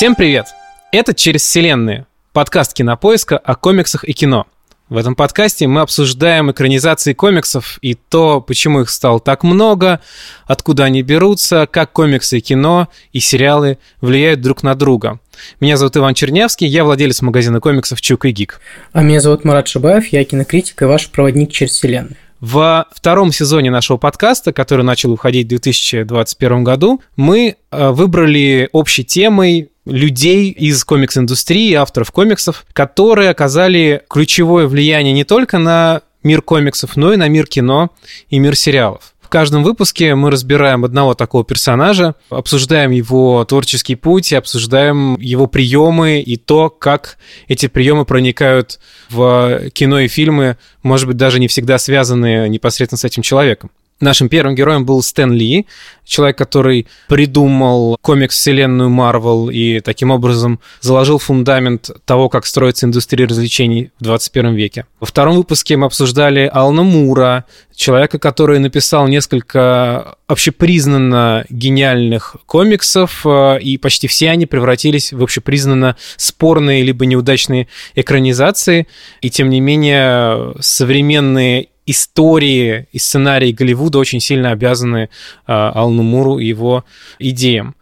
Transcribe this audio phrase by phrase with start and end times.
[0.00, 0.46] Всем привет!
[0.92, 4.46] Это «Через вселенные»— подкаст кинопоиска о комиксах и кино.
[4.88, 10.00] В этом подкасте мы обсуждаем экранизации комиксов и то, почему их стало так много,
[10.46, 15.20] откуда они берутся, как комиксы и кино и сериалы влияют друг на друга.
[15.60, 18.62] Меня зовут Иван Чернявский, я владелец магазина комиксов «Чук и Гик».
[18.94, 22.16] А меня зовут Марат Шабаев, я кинокритик и ваш проводник через вселенную.
[22.40, 29.04] В втором сезоне нашего подкаста, который начал выходить в 2021 году, мы э, выбрали общей
[29.04, 36.96] темой людей из комикс-индустрии, авторов комиксов, которые оказали ключевое влияние не только на мир комиксов,
[36.96, 37.90] но и на мир кино
[38.30, 39.14] и мир сериалов.
[39.30, 46.36] Каждом выпуске мы разбираем одного такого персонажа, обсуждаем его творческий путь, обсуждаем его приемы и
[46.36, 52.48] то, как эти приемы проникают в кино и фильмы, может быть, даже не всегда связанные
[52.48, 53.70] непосредственно с этим человеком.
[54.00, 55.66] Нашим первым героем был Стэн Ли,
[56.06, 63.90] человек, который придумал комикс-вселенную Марвел и таким образом заложил фундамент того, как строится индустрия развлечений
[64.00, 64.86] в 21 веке.
[65.00, 73.60] Во втором выпуске мы обсуждали Ална Мура, человека, который написал несколько общепризнанно гениальных комиксов, э,
[73.60, 78.86] и почти все они превратились в общепризнанно спорные либо неудачные экранизации,
[79.20, 85.08] и тем не менее современные истории и сценарии Голливуда очень сильно обязаны э,
[85.46, 86.84] Алну Муру и его
[87.18, 87.74] идеям.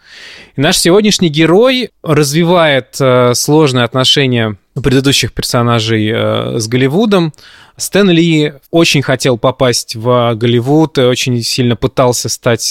[0.56, 7.33] И наш сегодняшний герой развивает э, сложные отношения предыдущих персонажей э, с Голливудом.
[7.77, 12.62] Стэн Ли очень хотел попасть в Голливуд и очень сильно пытался стать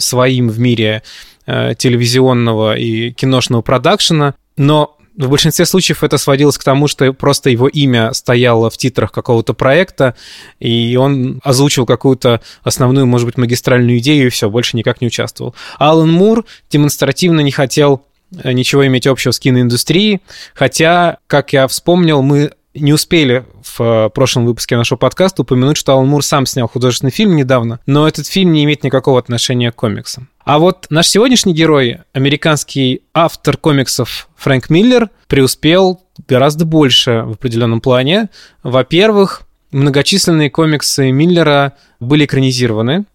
[0.00, 1.04] своим в мире
[1.46, 7.68] телевизионного и киношного продакшена, но в большинстве случаев это сводилось к тому, что просто его
[7.68, 10.14] имя стояло в титрах какого-то проекта,
[10.60, 15.54] и он озвучил какую-то основную, может быть, магистральную идею, и все, больше никак не участвовал.
[15.78, 18.02] Алан Мур демонстративно не хотел
[18.42, 20.20] э, ничего иметь общего с киноиндустрией,
[20.54, 25.92] хотя, как я вспомнил, мы не успели в э, прошлом выпуске нашего подкаста упомянуть, что
[25.92, 29.76] Алан Мур сам снял художественный фильм недавно, но этот фильм не имеет никакого отношения к
[29.76, 30.28] комиксам.
[30.44, 37.80] А вот наш сегодняшний герой, американский автор комиксов Фрэнк Миллер, преуспел гораздо больше в определенном
[37.80, 38.28] плане.
[38.62, 43.06] Во-первых, многочисленные комиксы Миллера были экранизированы,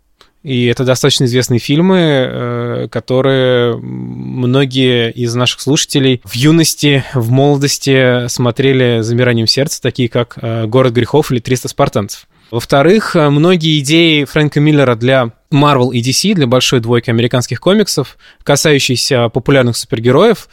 [0.44, 8.28] и это достаточно известные фильмы, э, которые многие из наших слушателей в юности, в молодости
[8.28, 12.28] смотрели замиранием сердца, такие как э, «Город грехов» или «300 спартанцев».
[12.50, 18.18] Во-вторых, э, многие идеи Фрэнка Миллера для Marvel и DC, для большой двойки американских комиксов,
[18.44, 20.50] касающиеся популярных супергероев,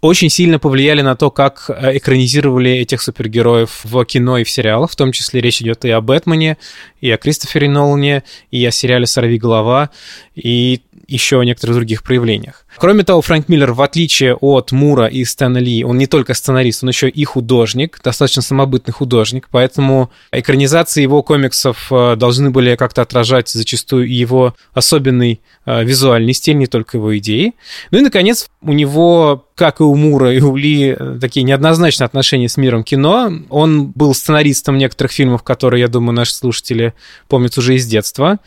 [0.00, 4.90] очень сильно повлияли на то, как э, экранизировали этих супергероев в кино и в сериалах.
[4.90, 6.56] В том числе речь идет и о Бэтмене,
[7.00, 9.90] и о Кристофере Нолане, и о сериале «Сорви голова»,
[10.34, 12.66] и еще о некоторых других проявлениях.
[12.80, 16.84] Кроме того, Фрэнк Миллер, в отличие от Мура и Стэна Ли, он не только сценарист,
[16.84, 23.02] он еще и художник, достаточно самобытный художник, поэтому экранизации его комиксов э, должны были как-то
[23.02, 27.54] отражать зачастую его особенный э, визуальный стиль, не только его идеи.
[27.90, 32.06] Ну и, наконец, у него, как и у Мура и у Ли, э, такие неоднозначные
[32.06, 33.32] отношения с миром кино.
[33.50, 36.94] Он был сценаристом некоторых фильмов, которые, я думаю, наши слушатели
[37.26, 38.38] помнят уже из детства.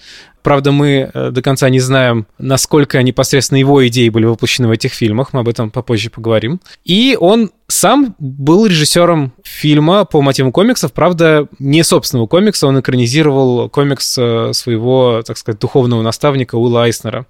[0.44, 4.94] Правда, мы э, до конца не знаем, насколько непосредственно его идеи были воплощены в этих
[4.94, 6.60] фильмах, мы об этом попозже поговорим.
[6.84, 13.70] И он сам был режиссером фильма по мотивам комиксов, правда, не собственного комикса, он экранизировал
[13.70, 17.26] комикс э, своего, так сказать, духовного наставника Уилла Айснера.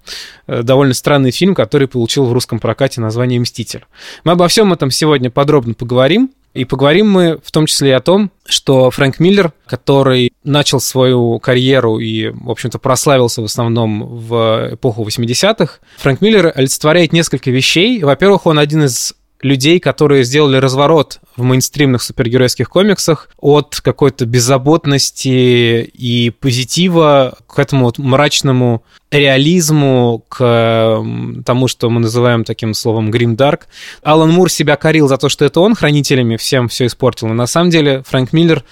[0.46, 3.84] Э, довольно странный фильм, который получил в русском прокате название «Мститель».
[4.24, 6.30] Мы обо всем этом сегодня подробно поговорим.
[6.54, 11.38] И поговорим мы в том числе и о том, что Фрэнк Миллер, который начал свою
[11.38, 18.02] карьеру и, в общем-то, прославился в основном в эпоху 80-х, Фрэнк Миллер олицетворяет несколько вещей.
[18.02, 25.82] Во-первых, он один из людей, которые сделали разворот в мейнстримных супергеройских комиксах от какой-то беззаботности
[25.82, 31.04] и позитива к этому вот мрачному реализму, к
[31.44, 33.62] тому, что мы называем таким словом dark.
[34.02, 37.46] Алан Мур себя корил за то, что это он хранителями всем все испортил, но на
[37.46, 38.64] самом деле Фрэнк Миллер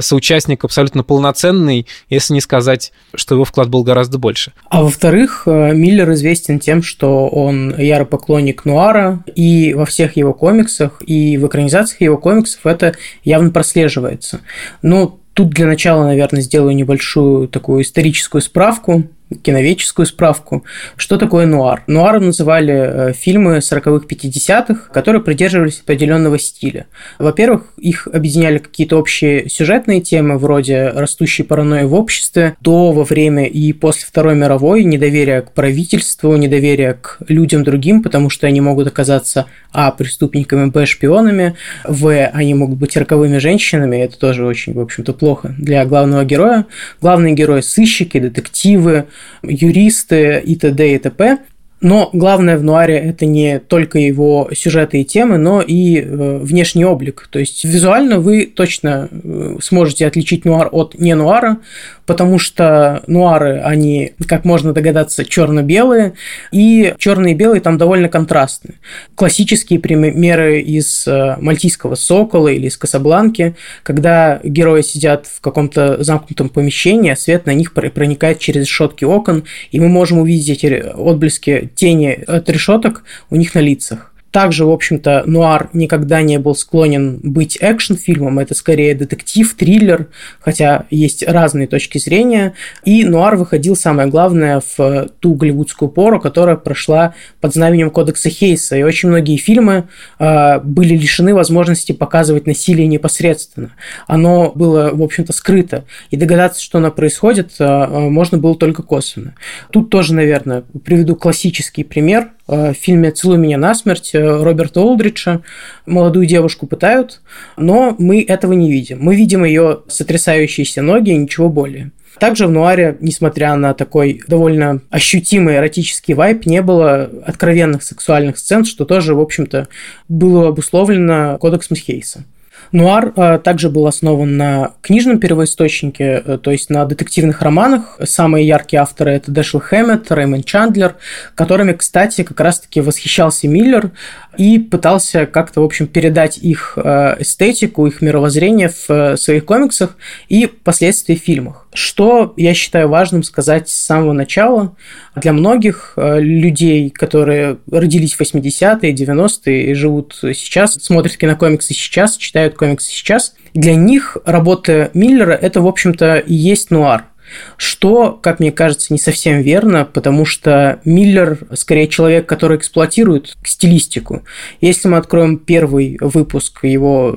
[0.00, 4.52] соучастник абсолютно полноценный, если не сказать, что его вклад был гораздо больше.
[4.68, 10.34] А во-вторых, э, Миллер известен тем, что он ярый поклонник нуара, и во всех его
[10.34, 12.94] комиксах, и в экранизациях его комиксов это
[13.24, 14.40] явно прослеживается.
[14.82, 19.04] Но Тут для начала, наверное, сделаю небольшую такую историческую справку.
[19.42, 20.64] Киноведческую справку.
[20.96, 21.82] Что такое нуар?
[21.86, 26.86] Нуаром называли э, фильмы 40-х, 50-х, которые придерживались определенного стиля.
[27.18, 33.46] Во-первых, их объединяли какие-то общие сюжетные темы, вроде растущей паранойи в обществе, до, во время
[33.46, 38.86] и после Второй мировой, недоверие к правительству, недоверие к людям другим, потому что они могут
[38.86, 39.90] оказаться а.
[39.90, 40.86] преступниками, б.
[40.86, 42.26] шпионами, в.
[42.26, 46.66] они могут быть роковыми женщинами, это тоже очень, в общем-то, плохо для главного героя.
[47.00, 49.06] Главные герои– сыщики, детективы,
[49.42, 50.94] юристы и т.д.
[50.94, 51.38] и т.п.
[51.80, 56.84] Но главное в нуаре это не только его сюжеты и темы, но и э, внешний
[56.84, 57.28] облик.
[57.30, 61.58] То есть визуально вы точно э, сможете отличить нуар от не нуара,
[62.04, 66.14] потому что нуары, они, как можно догадаться, черно-белые,
[66.50, 68.74] и черные и белые там довольно контрастны.
[69.14, 73.54] Классические примеры из э, «Мальтийского сокола» или из «Касабланки»,
[73.84, 79.44] когда герои сидят в каком-то замкнутом помещении, а свет на них проникает через решетки окон,
[79.70, 84.12] и мы можем увидеть эти отблески тени от решеток у них на лицах.
[84.30, 90.08] Также, в общем-то, нуар никогда не был склонен быть экшн-фильмом, это скорее детектив, триллер,
[90.40, 92.52] хотя есть разные точки зрения.
[92.84, 98.76] И нуар выходил, самое главное, в ту голливудскую пору, которая прошла под знаменем Кодекса Хейса.
[98.76, 99.88] И очень многие фильмы
[100.18, 103.70] э, были лишены возможности показывать насилие непосредственно.
[104.06, 105.84] Оно было, в общем-то, скрыто.
[106.10, 109.34] И догадаться, что оно происходит, э, можно было только косвенно.
[109.70, 115.42] Тут тоже, наверное, приведу классический пример– в фильме «Целуй меня насмерть» э, Роберта Олдриджа
[115.86, 117.20] молодую девушку пытают,
[117.56, 118.98] но мы этого не видим.
[119.00, 121.92] Мы видим ее сотрясающиеся ноги и ничего более.
[122.18, 128.64] Также в «Нуаре», несмотря на такой довольно ощутимый эротический вайп, не было откровенных сексуальных сцен,
[128.64, 129.68] что тоже, в общем-то,
[130.08, 132.24] было обусловлено кодексом Хейса.
[132.72, 137.98] Нуар а, также был основан на книжном первоисточнике, э, то есть на детективных романах.
[138.04, 140.96] Самые яркие авторы– это Дэшл Хэммет, Рэймонд Чандлер,
[141.34, 143.92] которыми, кстати, как раз-таки восхищался Миллер
[144.36, 149.96] и пытался как-то, в общем, передать их э, эстетику, их мировоззрение в э, своих комиксах
[150.28, 151.67] и впоследствии фильмах.
[151.78, 154.74] Что я считаю важным сказать с самого начала.
[155.14, 162.16] Для многих э, людей, которые родились в 80-е, 90-е и живут сейчас, смотрят кинокомиксы сейчас,
[162.16, 167.04] читают комиксы сейчас, для них работа Миллера– это, в общем-то, и есть нуар–
[167.56, 174.22] что, как мне кажется, не совсем верно, потому что Миллер скорее человек, который эксплуатирует стилистику.
[174.60, 177.16] Если мы откроем первый выпуск его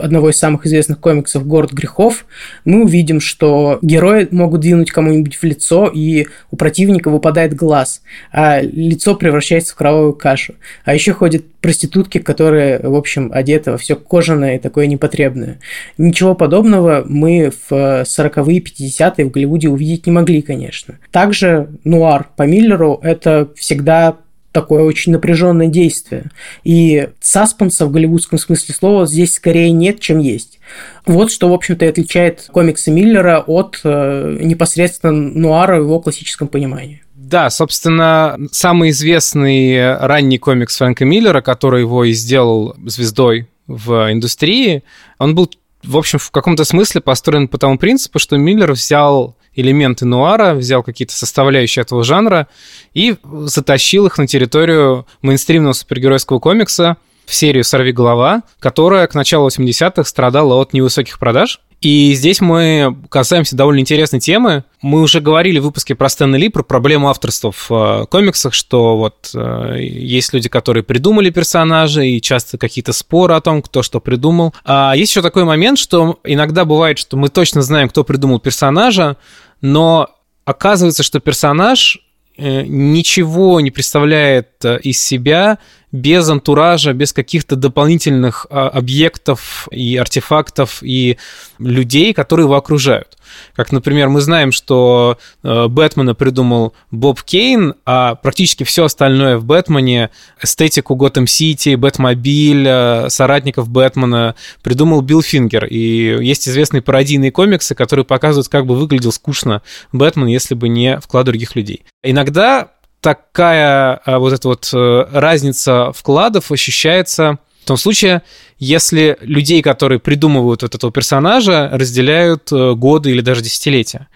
[0.00, 2.26] одного из самых известных комиксов «Город грехов»,
[2.64, 8.02] мы увидим, что герои могут двинуть кому-нибудь в лицо, и у противника выпадает глаз,
[8.32, 10.54] а лицо превращается в кровавую кашу.
[10.84, 15.58] А еще ходят проститутки, которые, в общем, одеты во все кожаное и такое непотребное.
[15.98, 20.98] Ничего подобного мы в 40-е, 50-е в Голливуде увидеть не могли, конечно.
[21.10, 24.16] Также нуар по Миллеру– это всегда
[24.52, 26.24] такое очень напряженное действие.
[26.64, 30.58] И саспенса в голливудском смысле слова здесь скорее нет, чем есть.
[31.06, 36.48] Вот что, в общем-то, и отличает комиксы Миллера от э, непосредственно нуара в его классическом
[36.48, 37.02] понимании.
[37.22, 44.82] Да, собственно, самый известный ранний комикс Фрэнка Миллера, который его и сделал звездой в индустрии,
[45.18, 45.50] он был,
[45.82, 50.82] в общем, в каком-то смысле построен по тому принципу, что Миллер взял элементы нуара, взял
[50.82, 52.48] какие-то составляющие этого жанра
[52.94, 56.96] и затащил их на территорию мейнстримного супергеройского комикса
[57.30, 62.94] в серию «Сорви голова», которая к началу 80-х страдала от невысоких продаж, и здесь мы
[63.08, 64.64] касаемся довольно интересной темы.
[64.82, 68.98] Мы уже говорили в выпуске про Стэна Ли, про проблему авторства в э, комиксах, что
[68.98, 73.98] вот э, есть люди, которые придумали персонажа, и часто какие-то споры о том, кто что
[74.00, 74.54] придумал.
[74.64, 79.16] А есть еще такой момент, что иногда бывает, что мы точно знаем, кто придумал персонажа,
[79.62, 80.10] но
[80.44, 81.98] оказывается, что персонаж
[82.36, 85.58] э, ничего не представляет из себя
[85.92, 91.18] без антуража, без каких-то дополнительных а, объектов и артефактов и
[91.58, 93.16] людей, которые его окружают.
[93.54, 99.44] Как, например, мы знаем, что э, Бэтмена придумал Боб Кейн, а практически все остальное в
[99.44, 100.10] Бэтмене,
[100.42, 105.66] эстетику Готэм Сити, Бэтмобиль, э, соратников Бэтмена придумал Билл Фингер.
[105.66, 110.98] И есть известные пародийные комиксы, которые показывают, как бы выглядел скучно Бэтмен, если бы не
[110.98, 111.84] вклад других людей.
[112.02, 118.22] Иногда такая а, вот эта вот э, разница вкладов ощущается в том случае,
[118.58, 124.08] если людей, которые придумывают вот этого персонажа, разделяют э, годы или даже десятилетия.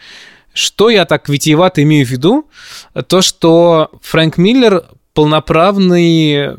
[0.53, 2.49] Что я так витиевато имею в виду?
[3.07, 6.57] То, что Фрэнк Миллер полноправный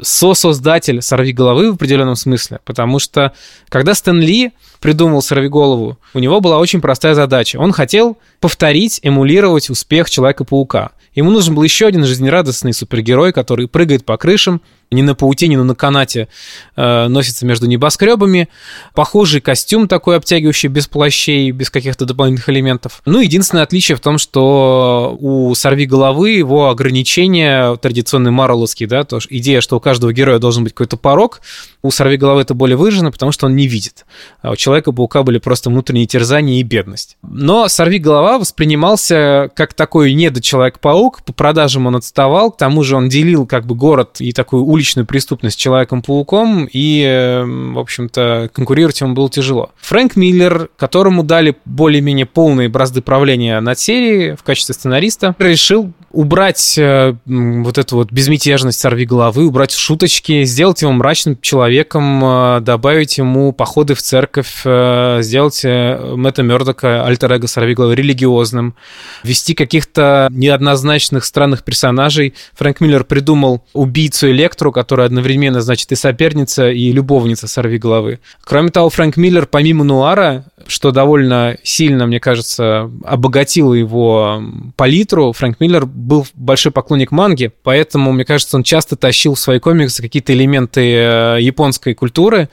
[0.00, 3.32] сосоздатель «Сорви головы» в определенном смысле, потому что
[3.68, 7.56] когда Стэн Ли придумал «Сорви голову», у него была очень простая задача.
[7.56, 10.92] Он хотел повторить, эмулировать успех Человека-паука.
[11.14, 15.64] Ему нужен был еще один жизнерадостный супергерой, который прыгает по крышам, не на паутине, но
[15.64, 16.28] на канате
[16.76, 18.48] э, носится между небоскребами.
[18.94, 23.02] Похожий костюм такой обтягивающий, без плащей, без каких-то дополнительных элементов.
[23.04, 29.18] Ну, единственное отличие в том, что у «Сорви головы» его ограничения традиционные марвеловские, да, то
[29.28, 31.40] идея, что у каждого героя должен быть какой-то порог,
[31.82, 34.06] у «Сорви головы» это более выражено, потому что он не видит.
[34.42, 37.16] А у Человека-паука были просто внутренние терзания и бедность.
[37.22, 43.08] Но «Сорви голова» воспринимался как такой недочеловек-паук, по продажам он отставал, к тому же он
[43.08, 49.14] делил как бы город и такую уличную преступность Человеком-пауком, и, эм, в общем-то, конкурировать ему
[49.14, 49.70] было тяжело.
[49.80, 56.76] Фрэнк Миллер, которому дали более-менее полные бразды правления над серией в качестве сценариста, решил убрать
[56.78, 63.18] э, вот эту вот безмятежность сорви головы, убрать шуточки, сделать его мрачным человеком, э, добавить
[63.18, 68.74] ему походы в церковь, э, сделать Мэтта Мёрдока, альтер эго сорви головы, религиозным,
[69.22, 72.34] ввести каких-то неоднозначных странных персонажей.
[72.54, 78.20] Фрэнк Миллер придумал убийцу Электру, которая одновременно, значит, и соперница, и любовница сорви головы.
[78.42, 84.42] Кроме того, Фрэнк Миллер, помимо нуара, что довольно сильно, мне кажется, обогатило его
[84.76, 89.58] палитру, Фрэнк Миллер был большой поклонник манги, поэтому, мне кажется, он часто тащил в свои
[89.58, 92.48] комиксы какие-то элементы э, японской культуры.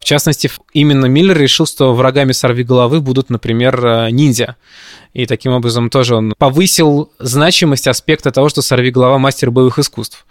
[0.00, 4.56] В частности, именно Миллер решил, что врагами сорви головы будут, например, э, ниндзя.
[5.14, 10.26] И таким образом тоже он повысил значимость аспекта того, что сорви голова мастер боевых искусств.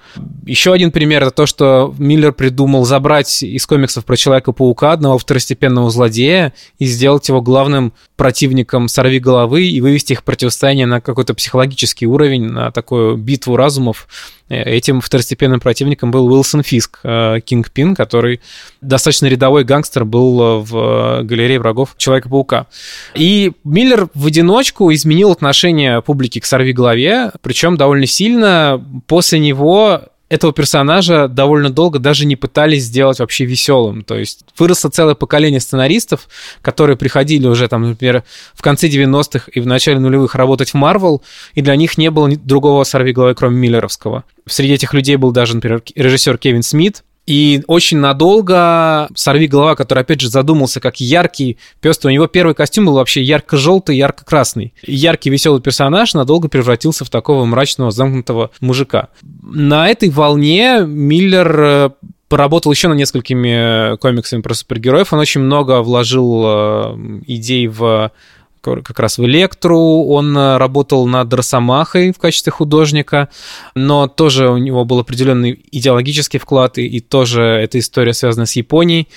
[0.46, 5.89] Еще один пример это то, что Миллер придумал забрать из комиксов про Человека-паука одного второстепенного
[5.89, 12.07] злодея и сделать его главным противником сорви головы и вывести их противостояние на какой-то психологический
[12.07, 14.07] уровень, на такую битву разумов.
[14.50, 18.39] Этим второстепенным противником был Уилсон Фиск, э, Кинг Пин, который
[18.79, 22.67] достаточно рядовой гангстер был в галерее врагов Человека-паука.
[23.13, 28.84] И Миллер в одиночку изменил отношение публики к сорви голове, причем довольно сильно.
[29.05, 34.03] После него этого персонажа довольно долго даже не пытались сделать вообще веселым.
[34.03, 36.27] То есть выросло целое поколение сценаристов,
[36.62, 41.22] которые приходили уже, там, например, в конце 90-х и в начале нулевых работать в Марвел,
[41.53, 44.24] и для них не было другого сорвиголовы, кроме Миллеровского.
[44.46, 50.00] Среди этих людей был даже, например, режиссер Кевин Смит, и очень надолго Сорви голова, который,
[50.00, 52.12] опять же, задумался как яркий, пестрый.
[52.12, 54.74] У него первый костюм был вообще ярко-желтый, ярко-красный.
[54.81, 59.10] Яркий, веселый персонаж надолго превратился в такого мрачного, замкнутого мужика.
[59.43, 61.89] На этой волне Миллер э,
[62.29, 65.12] поработал еще над несколькими э, комиксами про супергероев.
[65.12, 68.12] Он очень много вложил э, идей в
[68.61, 73.29] как раз в Электру, он э, работал над Росомахой в качестве художника,
[73.75, 78.55] но тоже у него был определенный идеологический вклад, и, и тоже эта история связана с
[78.55, 79.07] Японией.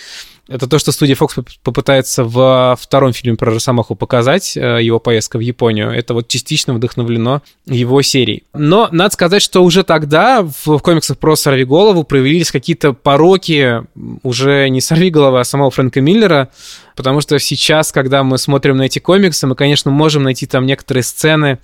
[0.51, 5.37] Это то, что студия Fox попытается в втором фильме про Росомаху показать, э, его поездка
[5.37, 5.91] в Японию.
[5.91, 8.43] Это вот частично вдохновлено его серией.
[8.53, 13.85] Но надо сказать, что уже тогда в комиксах про Сорви Голову проявились какие-то пороки
[14.25, 16.49] уже не Сорви Головы, а самого Фрэнка Миллера,
[16.97, 21.05] потому что сейчас, когда мы смотрим на эти комиксы, мы, конечно, можем найти там некоторые
[21.05, 21.61] сцены,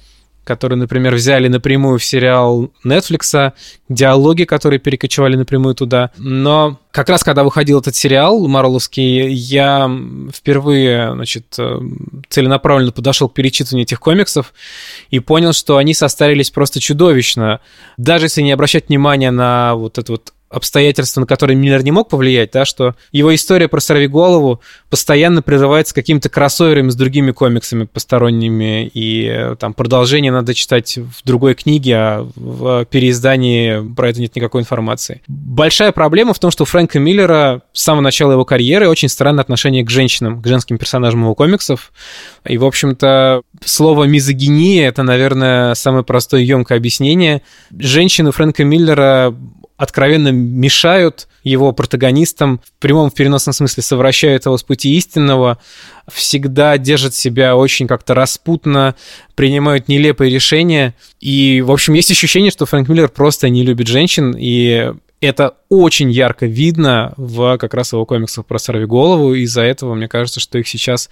[0.47, 3.53] которые, например, взяли напрямую в сериал Netflix,
[3.89, 6.13] диалоги, которые перекочевали напрямую туда.
[6.19, 9.91] Но как раз когда выходил этот сериал Марловский, я
[10.33, 11.81] впервые, значит, э,
[12.29, 14.55] целенаправленно подошел к перечитыванию этих комиксов
[15.11, 17.61] и понял, что они состарились просто чудовищно.
[17.97, 22.09] Даже если не обращать внимания на вот это вот обстоятельства, на которые Миллер не мог
[22.09, 24.61] повлиять, да, что его история про Сорви голову
[24.91, 31.25] постоянно прерывается какими-то кроссоверами с другими комиксами посторонними, и э, там продолжение надо читать в
[31.25, 35.23] другой книге, а в переиздании про это нет никакой информации.
[35.27, 39.43] Большая проблема в том, что у Фрэнка Миллера с самого начала его карьеры очень странное
[39.43, 41.93] отношение к женщинам, к женским персонажам его комиксов,
[42.45, 47.43] и, в общем-то, слово мизогиния— это, наверное, самое простое емкое объяснение.
[47.77, 49.35] Женщины Фрэнка Миллера
[49.77, 55.59] откровенно мешают его протагонистам, в прямом в переносном смысле совращают его с пути истинного,
[56.11, 58.95] всегда держат себя очень как-то распутно,
[59.35, 60.95] принимают нелепые решения.
[61.21, 66.11] И, в общем, есть ощущение, что Фрэнк Миллер просто не любит женщин, и это очень
[66.11, 69.35] ярко видно в как раз его комиксах про Сорви голову.
[69.35, 71.11] Из-за этого мне кажется, что их сейчас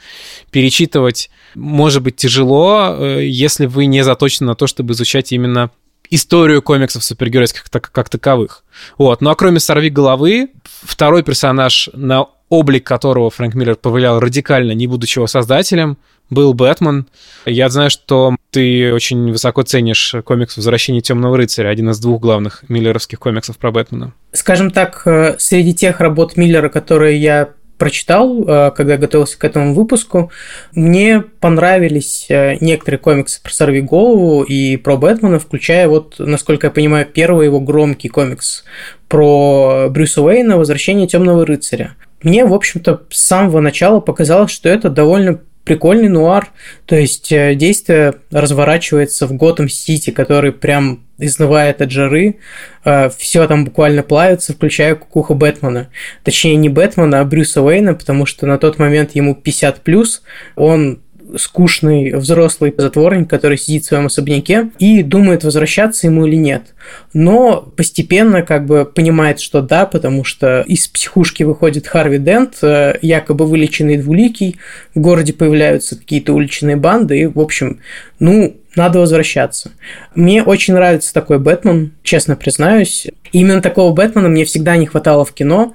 [0.51, 5.71] перечитывать может быть тяжело, э, если вы не заточены на то, чтобы изучать именно
[6.15, 8.65] историю комиксов супергеройских как, как таковых.
[8.99, 9.21] Вот.
[9.21, 10.51] Ну а кроме «Сорви головы»,
[10.83, 15.99] второй персонаж на облик которого Фрэнк Миллер повлиял радикально, не будучи его создателем,
[16.31, 17.07] был Бэтмен.
[17.45, 22.65] Я знаю, что ты очень высоко ценишь комикс «Возвращение темного рыцаря», один из двух главных
[22.69, 24.13] миллеровских комиксов про Бэтмена.
[24.33, 29.75] Скажем так, э, среди тех работ Миллера, которые я прочитал, э, когда готовился к этому
[29.75, 30.31] выпуску.
[30.73, 36.71] Мне понравились э, некоторые комиксы про Сорви голову и про Бэтмена, включая вот, насколько я
[36.71, 38.65] понимаю, первый его громкий комикс
[39.09, 41.95] про Брюса Уэйна «Возвращение темного рыцаря».
[42.23, 46.53] Мне, в общем-то, с самого начала показалось, что это довольно прикольный нуар,
[46.87, 52.37] то есть э, действие разворачивается в Готэм-Сити, который прям изнывает от жары,
[52.85, 55.89] э, все там буквально плавится, включая кукуха Бэтмена.
[56.23, 60.23] Точнее, не Бэтмена, а Брюса Уэйна, потому что на тот момент ему 50+, плюс,
[60.57, 61.01] он
[61.37, 66.75] скучный взрослый затворник, который сидит в своем особняке и думает, возвращаться ему или нет.
[67.13, 72.99] Но постепенно как бы понимает, что да, потому что из психушки выходит Харви Дент, э,
[73.03, 74.59] якобы вылеченный двуликий,
[74.95, 77.81] в городе появляются какие-то уличные банды, и, в общем,
[78.19, 79.71] ну, надо возвращаться.
[80.15, 83.07] Мне очень нравится такой Бэтмен, честно признаюсь.
[83.33, 85.75] Именно такого Бэтмена мне всегда не хватало в кино,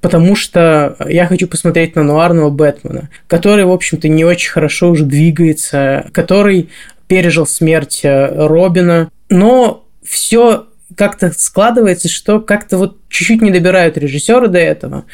[0.00, 5.04] потому что я хочу посмотреть на нуарного Бэтмена, который, в общем-то, не очень хорошо уже
[5.04, 6.70] двигается, который
[7.08, 14.48] пережил смерть э, Робина, но все как-то складывается, что как-то вот чуть-чуть не добирают режиссеры
[14.48, 15.04] до этого,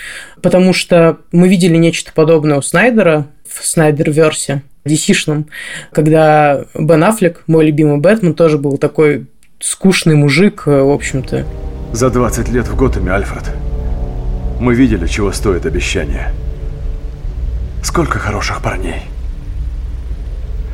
[0.42, 5.46] потому что мы видели нечто подобное у Снайдера в Снайдер-версе, DC-шном,
[5.92, 9.26] когда Бен Аффлек, мой любимый Бэтмен, тоже был такой
[9.60, 11.46] скучный мужик, э, в общем-то.
[11.92, 13.44] За 20 лет в Готэме, Альфред,
[14.60, 16.32] мы видели, чего стоит обещание.
[17.82, 19.02] Сколько хороших парней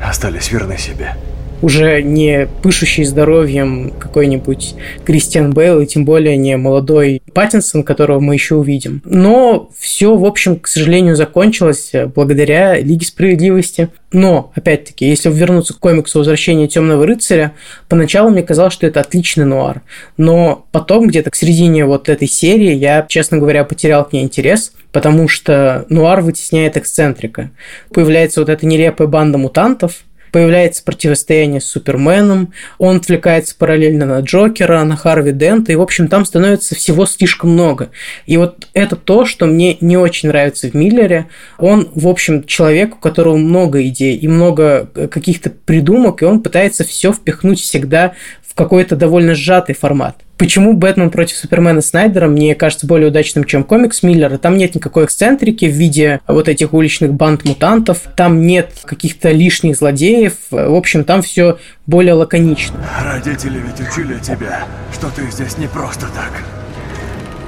[0.03, 1.15] остались верны себе
[1.62, 4.75] уже не пышущий здоровьем какой-нибудь
[5.05, 9.02] Кристиан Бейл, и тем более не молодой Паттинсон, которого мы еще увидим.
[9.05, 13.88] Но все, в общем, к сожалению, закончилось благодаря Лиге Справедливости.
[14.12, 17.52] Но, опять-таки, если вернуться к комиксу «Возвращение темного рыцаря»,
[17.88, 19.83] поначалу мне казалось, что это отличный нуар.
[20.17, 24.73] Но потом, где-то к середине вот этой серии, я, честно говоря, потерял к ней интерес,
[24.93, 27.50] потому что нуар вытесняет эксцентрика.
[27.93, 30.02] Появляется вот эта нелепая банда мутантов,
[30.33, 36.09] появляется противостояние с Суперменом, он отвлекается параллельно на Джокера, на Харви Дента, и, в общем,
[36.09, 37.90] там становится всего слишком много.
[38.27, 41.29] И вот это то, что мне не очень нравится в Миллере.
[41.59, 46.85] Он, в общем, человек, у которого много идей и много каких-то придумок, и он пытается
[46.85, 48.14] все впихнуть всегда
[48.47, 50.16] в какой-то довольно сжатый формат.
[50.40, 54.38] Почему Бэтмен против Супермена Снайдера мне кажется более удачным, чем комикс Миллера?
[54.38, 59.76] Там нет никакой эксцентрики в виде вот этих уличных банд мутантов, там нет каких-то лишних
[59.76, 62.74] злодеев, в общем, там все более лаконично.
[63.05, 66.33] Родители ведь учили тебя, что ты здесь не просто так,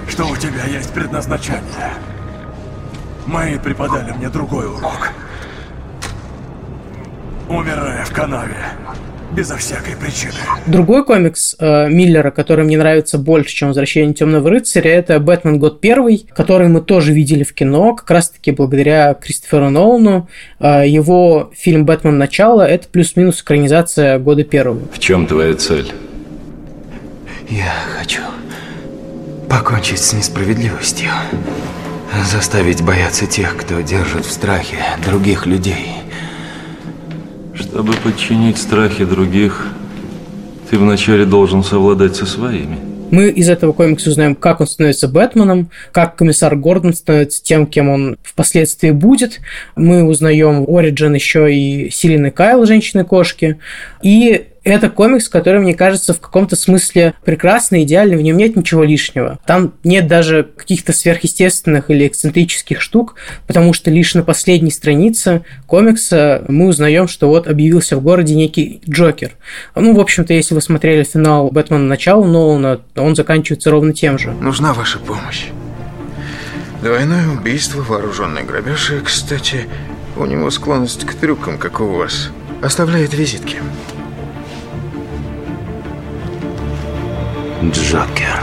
[0.07, 1.63] что у тебя есть предназначение.
[3.25, 5.13] Мои преподали мне другой урок.
[7.49, 8.67] Умирая в канаве,
[9.35, 10.35] безо всякой причины.
[10.67, 15.59] Другой комикс э, Миллера, который мне нравится больше, чем «Возвращение темного рыцаря», это «Бэтмен.
[15.59, 20.29] Год первый», который мы тоже видели в кино, как раз-таки благодаря Кристоферу Нолану.
[20.61, 22.19] Э, его фильм «Бэтмен.
[22.19, 24.81] Начало»— это плюс-минус экранизация года первого.
[24.93, 25.93] В чем твоя цель?
[27.49, 28.23] Я хочу
[29.49, 31.11] покончить с несправедливостью.
[32.31, 35.87] Заставить бояться тех, кто держит в страхе других людей–
[37.55, 39.67] чтобы подчинить страхи других,
[40.71, 42.79] ты вначале должен совладать со своими.
[43.11, 47.91] Мы из этого комикса узнаем, как он становится Бэтменом, как комиссар Гордон становится тем, кем
[47.91, 49.41] он впоследствии будет.
[49.77, 53.59] Мы узнаем Ориджин еще и Селины Кайл, женщины-кошки.
[54.03, 58.85] И это комикс, который, мне кажется, в каком-то смысле прекрасный, идеальный, в нем нет ничего
[58.85, 59.39] лишнего.
[59.47, 66.45] Там нет даже каких-то сверхъестественных или эксцентрических штук, потому что лишь на последней странице комикса
[66.49, 69.33] мы узнаем, что вот объявился в городе некий Джокер.
[69.75, 74.33] Ну, в общем-то, если вы смотрели финал Бэтмена начала Нолана, он заканчивается ровно тем же.
[74.33, 75.47] Нужна ваша помощь.
[76.83, 79.67] Двойное убийство, вооруженный грабеж и, кстати,
[80.17, 82.31] у него склонность к трюкам, как у вас.
[82.61, 83.59] Оставляет визитки.
[87.71, 88.41] Джокер.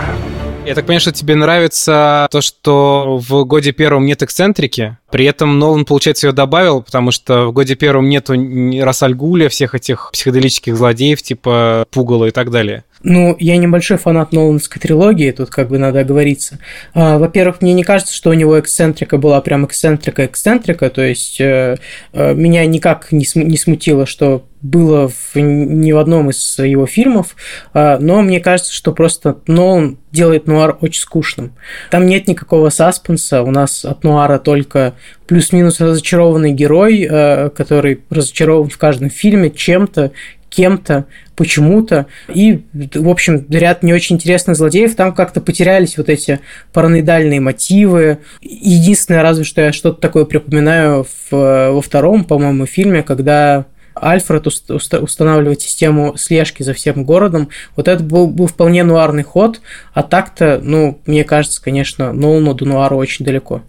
[0.65, 5.57] Я так понимаю, что тебе нравится то, что в годе первом нет эксцентрики, при этом
[5.57, 8.33] Нолан, получается, ее добавил, потому что в годе первом нету
[8.81, 12.83] Рассальгуля, всех этих психоделических злодеев, типа Пугала и так далее.
[13.01, 16.59] Ну, я небольшой фанат Нолановской трилогии, тут как бы надо оговориться.
[16.93, 21.77] А, во-первых, мне не кажется, что у него эксцентрика была прям эксцентрика-эксцентрика, то есть э,
[22.11, 27.35] э, меня никак не, не смутило, что было в, ни в одном из его фильмов,
[27.73, 31.53] э, но мне кажется, что просто Нолан делает нуар очень скучным.
[31.91, 34.95] Там нет никакого саспенса, у нас от нуара только
[35.27, 40.11] плюс-минус разочарованный герой, э, который разочарован в каждом фильме чем-то,
[40.49, 42.07] кем-то, почему-то.
[42.27, 44.95] И, в общем, ряд не очень интересных злодеев.
[44.95, 46.39] Там как-то потерялись вот эти
[46.73, 48.19] параноидальные мотивы.
[48.41, 53.65] Единственное, разве что я что-то такое припоминаю в, во втором, по-моему, фильме, когда
[54.01, 57.49] Альфред устанавливает систему слежки за всем городом.
[57.75, 59.61] Вот это был, был вполне нуарный ход,
[59.93, 63.61] а так-то, ну, мне кажется, конечно, Нолану до нуара очень далеко.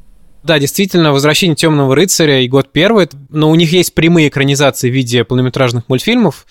[0.42, 4.94] Да, действительно, «Возвращение темного рыцаря» и «Год первый», но у них есть прямые экранизации в
[4.94, 6.46] виде полнометражных мультфильмов,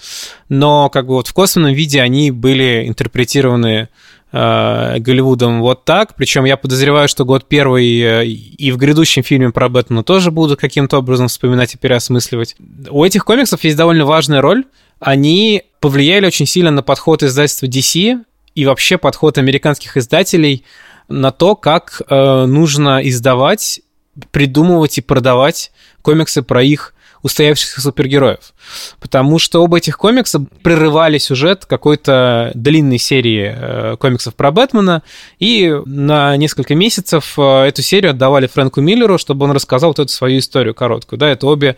[0.48, 3.90] но как бы вот в косвенном виде они были интерпретированы
[4.32, 6.16] э, Голливудом вот так.
[6.16, 10.60] Причем я подозреваю, что год первый э, и в грядущем фильме про Бэтмена тоже будут
[10.60, 12.56] каким-то образом вспоминать и переосмысливать.
[12.92, 14.66] У этих комиксов есть довольно важная роль.
[15.00, 18.24] Они повлияли очень сильно на подход издательства DC
[18.54, 20.64] и вообще подход американских издателей–
[21.10, 23.82] на то, как э, нужно издавать,
[24.32, 28.54] придумывать и продавать комиксы про их устоявшихся супергероев.
[29.00, 35.04] Потому что оба этих комикса прерывали сюжет какой-то длинной серии э, комиксов про Бэтмена,
[35.38, 40.12] и на несколько месяцев э, эту серию отдавали Фрэнку Миллеру, чтобы он рассказал вот эту
[40.12, 41.20] свою историю короткую.
[41.20, 41.78] Да, это обе...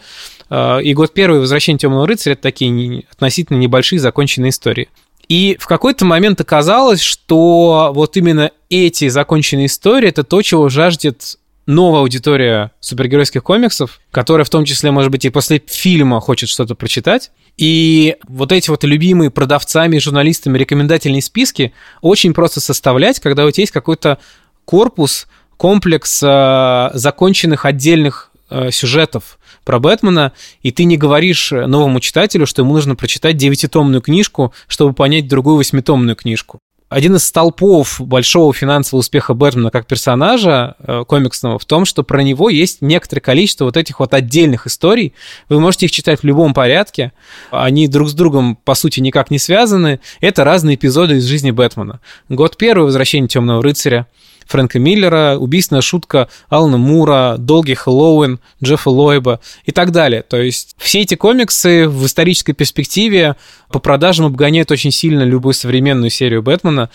[0.49, 4.89] Э, и год первый «Возвращение темного рыцаря»— это такие относительно небольшие законченные истории.
[5.31, 11.37] И в какой-то момент оказалось, что вот именно эти законченные истории— это то, чего жаждет
[11.65, 16.75] новая аудитория супергеройских комиксов, которая в том числе, может быть, и после фильма хочет что-то
[16.75, 17.31] прочитать.
[17.55, 23.61] И вот эти вот любимые продавцами, журналистами рекомендательные списки очень просто составлять, когда у тебя
[23.61, 24.17] есть какой-то
[24.65, 28.30] корпус, комплекс э, законченных отдельных
[28.71, 34.53] сюжетов, про Бэтмена, и ты не говоришь новому читателю, что ему нужно прочитать девятитомную книжку,
[34.67, 36.59] чтобы понять другую восьмитомную книжку
[36.91, 42.21] один из столпов большого финансового успеха Бэтмена как персонажа э, комиксного в том, что про
[42.21, 45.13] него есть некоторое количество вот этих вот отдельных историй.
[45.47, 47.13] Вы можете их читать в любом порядке.
[47.49, 50.01] Они друг с другом, по сути, никак не связаны.
[50.19, 52.01] Это разные эпизоды из жизни Бэтмена.
[52.27, 54.07] Год первый, Возвращение Темного рыцаря.
[54.47, 60.21] Фрэнка Миллера, убийственная шутка Алана Мура, Долгий Хэллоуин, Джеффа Лойба и так далее.
[60.23, 63.35] То есть все эти комиксы в исторической перспективе
[63.69, 66.89] по продажам обгоняют очень сильно любую современную серию Бэтмена.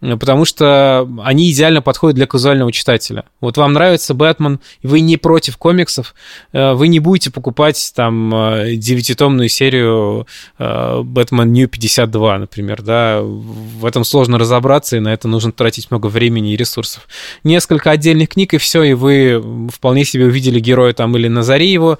[0.00, 3.24] Э, потому что они идеально подходят для казуального читателя.
[3.40, 6.14] Вот вам нравится Бэтмен, вы не против комиксов,
[6.52, 10.26] э, вы не будете покупать там э, девятитомную серию
[10.58, 16.06] Бэтмен New 52, например, да, в этом сложно разобраться, и на это нужно тратить много
[16.06, 17.06] времени и ресурсов.
[17.44, 21.72] Несколько отдельных книг, и все, и вы вполне себе увидели героя там или на заре
[21.72, 21.98] его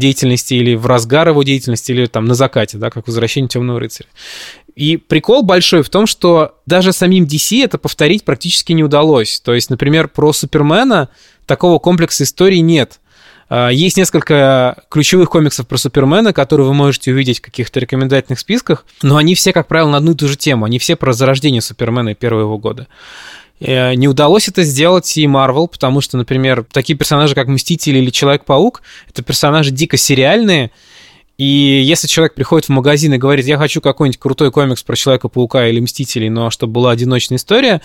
[0.00, 4.08] деятельности, или в разгар его деятельности, или там на закате, да, как «Возвращение темного рыцаря».
[4.74, 9.40] И прикол большой в том, что даже самим DC это повторить практически не удалось.
[9.40, 11.10] То есть, например, про Супермена
[11.46, 13.00] такого комплекса историй нет.
[13.48, 18.86] А, есть несколько ключевых комиксов про Супермена, которые вы можете увидеть в каких-то рекомендательных списках,
[19.02, 20.64] но они все, как правило, на одну и ту же тему.
[20.64, 22.86] Они все про зарождение Супермена первого его года.
[23.60, 28.10] Э, не удалось это сделать и Марвел, потому что, например, такие персонажи, как Мстители или
[28.10, 30.70] Человек-паук, это персонажи дико сериальные,
[31.40, 35.68] и если человек приходит в магазин и говорит, я хочу какой-нибудь крутой комикс про Человека-паука
[35.68, 37.80] или Мстителей, но чтобы была одиночная история,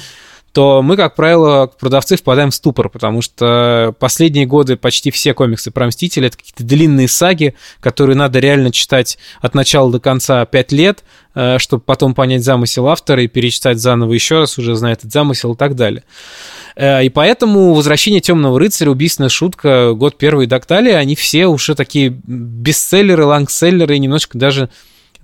[0.55, 5.69] то мы, как правило, продавцы впадаем в ступор, потому что последние годы почти все комиксы
[5.69, 10.71] про Мстителей— это какие-то длинные саги, которые надо реально читать от начала до конца 5
[10.71, 11.03] лет,
[11.35, 15.55] э, чтобы потом понять замысел автора и перечитать заново еще раз, уже зная этот замысел
[15.55, 16.03] и так далее.
[16.77, 21.47] Э, и поэтому «Возвращение темного рыцаря», «Убийственная шутка», «Год первый» и так далее, они все
[21.47, 24.69] уже такие бестселлеры, лангселлеры, немножко даже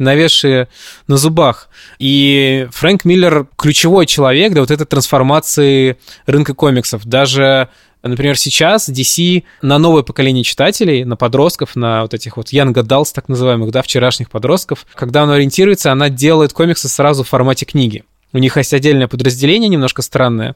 [0.02, 0.68] навесшие
[1.08, 1.70] на зубах.
[2.00, 7.06] И Фрэнк Миллер ключевой человек для вот этой трансформации рынка комиксов.
[7.06, 7.70] Даже
[8.04, 13.10] Например, сейчас DC на новое поколение читателей, на подростков, на вот этих вот young adults,
[13.14, 18.04] так называемых, да, вчерашних подростков, когда она ориентируется, она делает комиксы сразу в формате книги.
[18.34, 20.56] У них есть отдельное подразделение, немножко странное,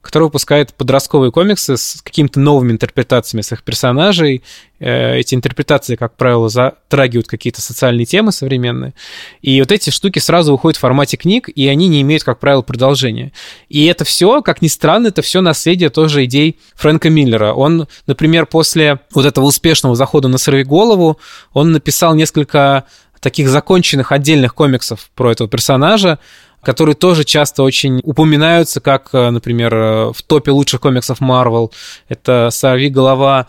[0.00, 4.42] которое выпускает подростковые комиксы с какими-то новыми интерпретациями своих персонажей.
[4.78, 8.94] Э, эти интерпретации, как правило, затрагивают какие-то социальные темы современные.
[9.42, 12.62] И вот эти штуки сразу выходят в формате книг, и они не имеют, как правило,
[12.62, 13.32] продолжения.
[13.68, 17.52] И это все, как ни странно, это все наследие тоже идей Фрэнка Миллера.
[17.52, 21.18] Он, например, после вот этого успешного захода на «Сорви голову»,
[21.52, 22.84] он написал несколько
[23.20, 26.20] таких законченных отдельных комиксов про этого персонажа,
[26.66, 31.70] которые тоже часто очень упоминаются, как, э, например, э, в топе лучших комиксов Marvel.
[32.08, 33.46] Это «Сорви голова.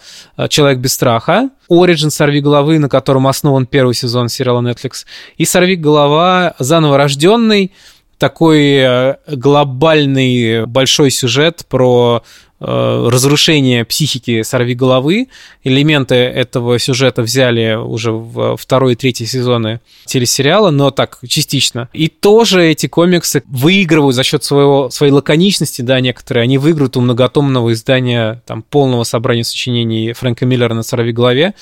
[0.49, 5.75] Человек без страха», Origin «Сорви головы», на котором основан первый сезон сериала Netflix, и «Сорви
[5.75, 6.53] голова.
[6.59, 7.71] Заново рожденный»,
[8.17, 12.23] такой глобальный большой сюжет про
[12.59, 15.27] Э, разрушение психики сорви головы.
[15.63, 21.87] Элементы этого сюжета взяли уже в второй и третий сезоны телесериала, но так частично.
[21.93, 26.43] И тоже эти комиксы выигрывают за счет своего, своей лаконичности, да, некоторые.
[26.43, 31.53] Они выиграют у многотомного издания там, полного собрания сочинений Фрэнка Миллера на сорви голове,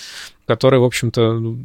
[0.47, 1.57] который, в общем-то,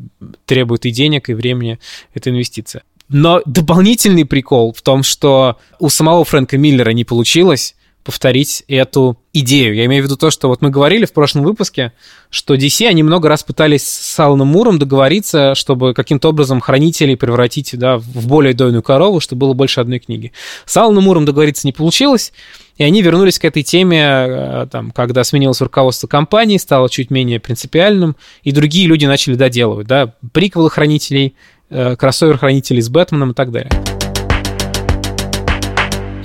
[0.44, 1.78] требует и денег, и времени.
[2.14, 2.82] Это инвестиция.
[3.10, 9.74] Но дополнительный прикол в том, что у самого Фрэнка Миллера не получилось, повторить эту идею.
[9.74, 11.92] Я имею в виду то, что вот мы говорили в прошлом выпуске,
[12.30, 17.76] что DC, они много раз пытались с Аланом Муром договориться, чтобы каким-то образом хранителей превратить
[17.78, 20.32] да, в более дойную корову, чтобы было больше одной книги.
[20.64, 22.32] С Аланом Муром договориться не получилось,
[22.78, 27.38] и они вернулись к этой теме, э, там, когда сменилось руководство компании, стало чуть менее
[27.38, 31.34] принципиальным, и другие люди начали доделывать, да, приквелы хранителей,
[31.70, 33.70] кроссовер хранителей с Бэтменом и так далее.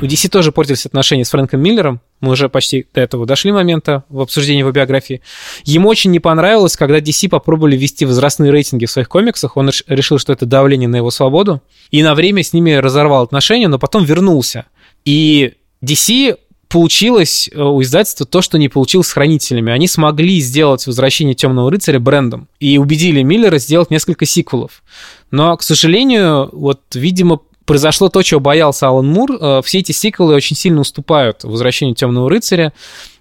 [0.01, 2.01] У DC тоже портились отношения с Фрэнком Миллером.
[2.19, 5.21] Мы уже почти до этого дошли момента в обсуждении его биографии.
[5.63, 9.55] Ему очень не понравилось, когда DC попробовали ввести возрастные рейтинги в своих комиксах.
[9.55, 11.61] Он решил, что это давление на его свободу.
[11.91, 14.65] И на время с ними разорвал отношения, но потом вернулся.
[15.05, 19.71] И DC получилось э, у издательства то, что не получилось с хранителями.
[19.71, 24.83] Они смогли сделать возвращение Темного рыцаря брендом и убедили Миллера сделать несколько сиквелов.
[25.31, 29.37] Но, к сожалению, вот, видимо, произошло то, чего боялся Алан Мур.
[29.39, 32.73] Э, все эти сиквелы очень сильно уступают возвращению Темного рыцаря.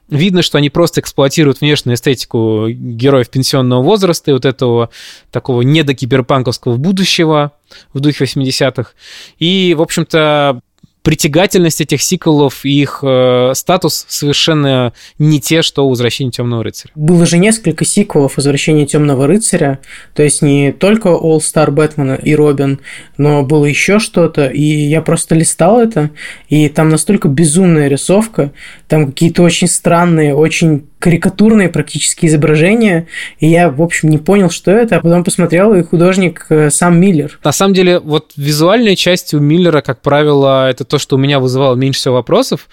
[0.09, 4.91] Видно, что они просто эксплуатируют внешнюю эстетику героев пенсионного возраста и вот этого
[5.31, 7.53] такого недокиберпанковского будущего
[7.95, 8.91] в духе 80-х.
[9.39, 10.61] И, в общем-то,
[11.05, 16.93] притягательность этих сиквелов и их э, статус совершенно не те, что у «Возвращения темного рыцаря».
[16.95, 19.81] Было же несколько сиквелов «Возвращения темного рыцаря»,
[20.15, 22.81] то есть не только All Star Бэтмена и Робин,
[23.19, 26.11] но было еще что-то, и я просто листал это,
[26.49, 28.53] и там настолько безумная рисовка,
[28.89, 34.71] там какие-то очень странные, очень карикатурные практически изображения, и я, в общем, не понял, что
[34.71, 37.39] это, а потом посмотрел, и художник э, сам Миллер.
[37.45, 41.41] На самом деле, вот визуальная часть у Миллера, как правило, это то, что у меня
[41.41, 42.71] вызывало меньше всего вопросов,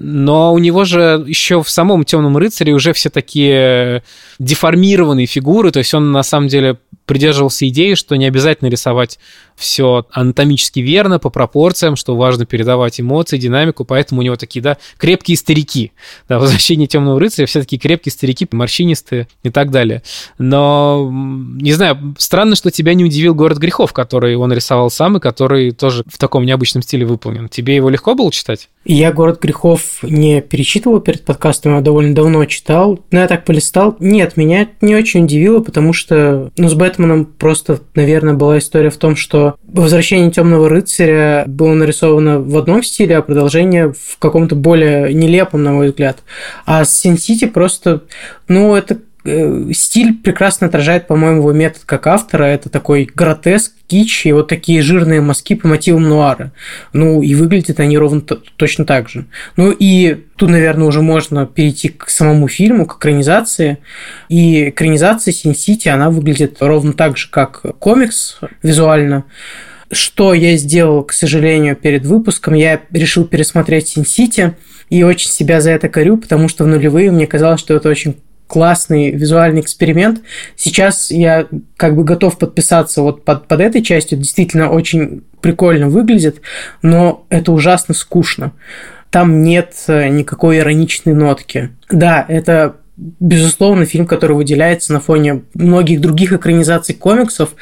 [0.00, 4.02] но у него же еще в самом Темном рыцаре уже все такие
[4.38, 9.18] деформированные фигуры, то есть он на самом деле придерживался идеи, что не обязательно рисовать
[9.56, 14.76] все анатомически верно, по пропорциям, что важно передавать эмоции, динамику, поэтому у него такие, да,
[14.98, 15.90] крепкие старики.
[16.28, 20.02] Да, возвращение темного рыцаря, все такие крепкие старики, морщинистые и так далее.
[20.36, 25.20] Но, не знаю, странно, что тебя не удивил «Город грехов», который он рисовал сам и
[25.20, 27.48] который тоже в таком необычном стиле выполнен.
[27.48, 28.68] Тебе его легко было читать?
[28.84, 33.96] Я «Город грехов» не перечитывал перед подкастом, я довольно давно читал, но я так полистал.
[34.00, 38.96] Нет, меня не очень удивило, потому что, ну, с Бэтменом просто, наверное, была история в
[38.96, 45.12] том, что «Возвращение темного рыцаря» было нарисовано в одном стиле, а продолжение в каком-то более
[45.12, 46.18] нелепом, на мой взгляд.
[46.66, 48.02] А Син-Сити просто,
[48.48, 48.98] ну, это
[49.72, 52.44] стиль прекрасно отражает, по-моему, его метод как автора.
[52.44, 56.52] Это такой гротеск, кич и вот такие жирные мазки по мотивам нуара.
[56.92, 59.26] Ну, и выглядят они ровно точно так же.
[59.56, 63.78] Ну, и тут, наверное, уже можно перейти к самому фильму, к экранизации.
[64.28, 69.24] И экранизация Син-Сити, она выглядит ровно так же, как комикс визуально.
[69.90, 74.54] Что я сделал, к сожалению, перед выпуском, я решил пересмотреть Син-Сити,
[74.90, 78.16] и очень себя за это корю, потому что в нулевые мне казалось, что это очень
[78.48, 80.22] классный визуальный эксперимент.
[80.56, 84.18] Сейчас я как бы готов подписаться вот под, под этой частью.
[84.18, 86.40] Действительно очень прикольно выглядит,
[86.82, 88.52] но это ужасно скучно.
[89.10, 91.70] Там нет э, никакой ироничной нотки.
[91.90, 97.54] Да, это безусловно, фильм, который выделяется на фоне многих других экранизаций комиксов,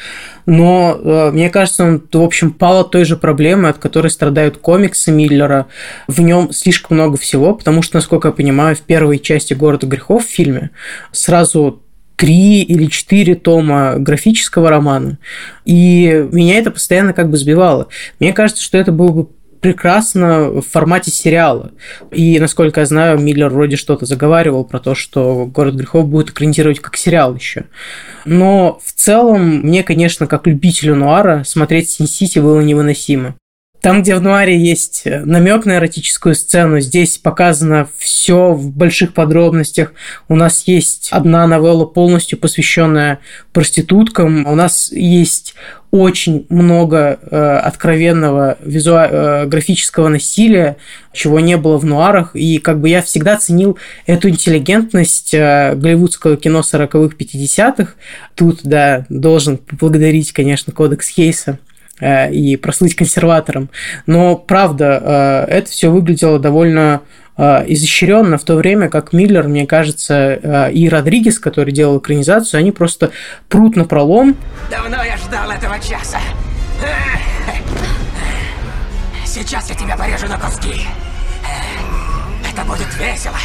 [0.46, 4.56] но э, мне кажется, он, в общем, пал от той же проблемы, от которой страдают
[4.56, 5.66] комиксы Миллера.
[6.08, 10.24] В нем слишком много всего, потому что, насколько я понимаю, в первой части «Города грехов»
[10.24, 10.70] в фильме
[11.12, 11.82] сразу
[12.16, 15.18] три или четыре тома графического романа.
[15.66, 17.88] И меня это постоянно как бы сбивало.
[18.20, 19.28] Мне кажется, что это был бы
[19.60, 21.72] прекрасно в формате сериала.
[22.10, 26.80] И, насколько я знаю, Миллер вроде что-то заговаривал про то, что «Город грехов» будет экранизировать
[26.80, 27.64] как сериал еще.
[28.24, 33.34] Но в целом мне, конечно, как любителю нуара, смотреть «Син-Сити» было невыносимо.
[33.86, 39.92] Там, где в нуаре есть намек на эротическую сцену, здесь показано все в больших подробностях.
[40.26, 43.20] У нас есть одна новелла полностью посвященная
[43.52, 44.44] проституткам.
[44.44, 45.54] У нас есть
[45.92, 50.78] очень много э, откровенного визуа- э, графического насилия,
[51.12, 52.34] чего не было в нуарах.
[52.34, 57.92] И как бы я всегда ценил эту интеллигентность э, голливудского кино 40-х, 50-х.
[58.34, 61.65] Тут, да, должен поблагодарить, конечно, кодекс Хейса э,
[62.00, 63.70] и прослыть консерватором.
[64.06, 67.00] Но, правда, э, это все выглядело довольно
[67.36, 72.58] э, изощренно в то время, как Миллер, мне кажется, э, и Родригес, который делал экранизацию,
[72.60, 73.12] они просто
[73.48, 74.36] прут на пролом.
[74.70, 76.18] Давно я ждал этого часа.
[79.24, 80.82] Сейчас я тебя порежу на куски.
[82.50, 83.36] Это будет весело.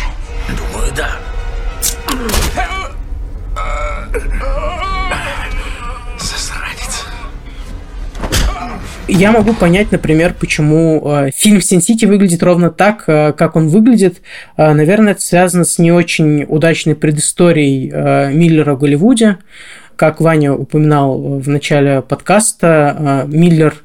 [0.50, 1.18] Думаю, да.
[9.14, 13.68] Я могу понять, например, почему э, фильм «Син Сити» выглядит ровно так, э, как он
[13.68, 14.22] выглядит.
[14.56, 17.92] Э, наверное, это связано с не очень удачной предысторией
[18.34, 19.40] Миллера в Голливуде.
[19.98, 23.76] Как Ваня упоминал в начале подкаста, Миллер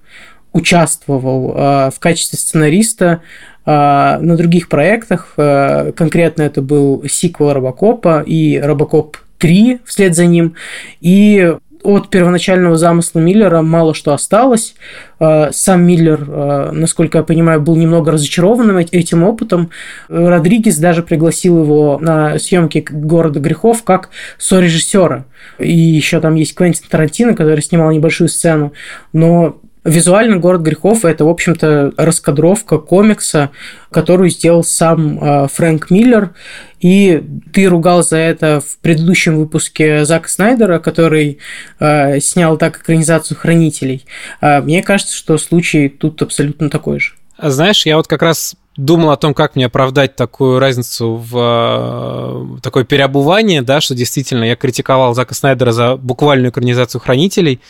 [0.53, 3.21] участвовал в качестве сценариста
[3.67, 5.33] на других проектах.
[5.37, 10.55] Конкретно это был сиквел Робокопа и Робокоп 3 вслед за ним.
[11.01, 11.57] И
[11.87, 14.75] от первоначального замысла Миллера мало что осталось.
[15.21, 19.71] Э, Сам Миллер, э, насколько я понимаю, был немного разочарован этим опытом.
[20.09, 25.25] Родригес даже пригласил его на съемки «Города грехов» как сорежиссера.
[25.59, 28.73] И еще там есть Квентин Тарантино, который снимал небольшую сцену.
[29.13, 33.51] Но Визуально «Город грехов»— это, в общем-то, раскадровка комикса,
[33.93, 36.35] которую сделал сам э, Фрэнк Миллер.
[36.81, 37.23] И
[37.53, 41.39] ты ругал за это в предыдущем выпуске Зака Снайдера, который
[41.79, 44.05] э, снял так экранизацию «Хранителей».
[44.41, 47.13] Э, мне кажется, что случай тут абсолютно такой же.
[47.41, 52.61] Знаешь, я вот как раз думал о том, как мне оправдать такую разницу в э,
[52.61, 57.61] такое переобувание, да, что действительно я критиковал Зака Снайдера за буквальную экранизацию «Хранителей».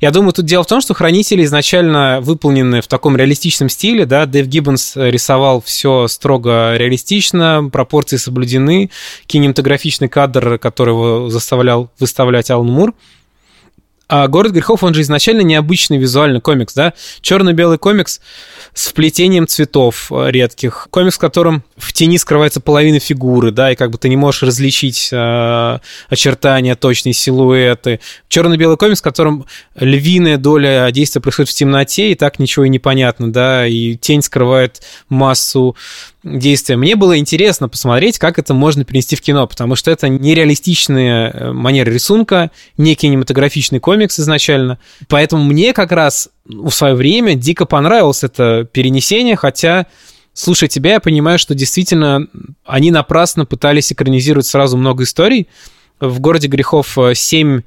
[0.00, 4.26] Я думаю, тут дело в том, что «Хранители» изначально выполнены в таком реалистичном стиле, да,
[4.26, 8.90] Дэйв Гиббонс рисовал все строго реалистично, пропорции соблюдены,
[9.26, 12.94] кинематографичный кадр, который его заставлял выставлять Алан Мур–
[14.08, 16.94] а «Город грехов», он же изначально необычный визуальный комикс, да?
[17.20, 18.20] Черно-белый комикс
[18.72, 20.88] с вплетением цветов э, редких.
[20.90, 24.42] Комикс, в котором в тени скрывается половина фигуры, да, и как бы ты не можешь
[24.42, 28.00] различить э, очертания, точные силуэты.
[28.28, 29.44] Черно-белый комикс, в котором
[29.74, 34.22] львиная доля действия происходит в темноте, и так ничего и не понятно, да, и тень
[34.22, 35.76] скрывает массу
[36.24, 36.76] действия.
[36.76, 41.52] Мне было интересно посмотреть, как это можно перенести в кино, потому что это нереалистичная э,
[41.52, 44.78] манера рисунка, не кинематографичный комикс изначально.
[45.08, 49.86] Поэтому мне как раз в свое время дико понравилось это перенесение, хотя
[50.32, 52.26] слушая тебя, я понимаю, что действительно
[52.64, 55.48] они напрасно пытались экранизировать сразу много историй.
[56.00, 57.62] В «Городе грехов» семь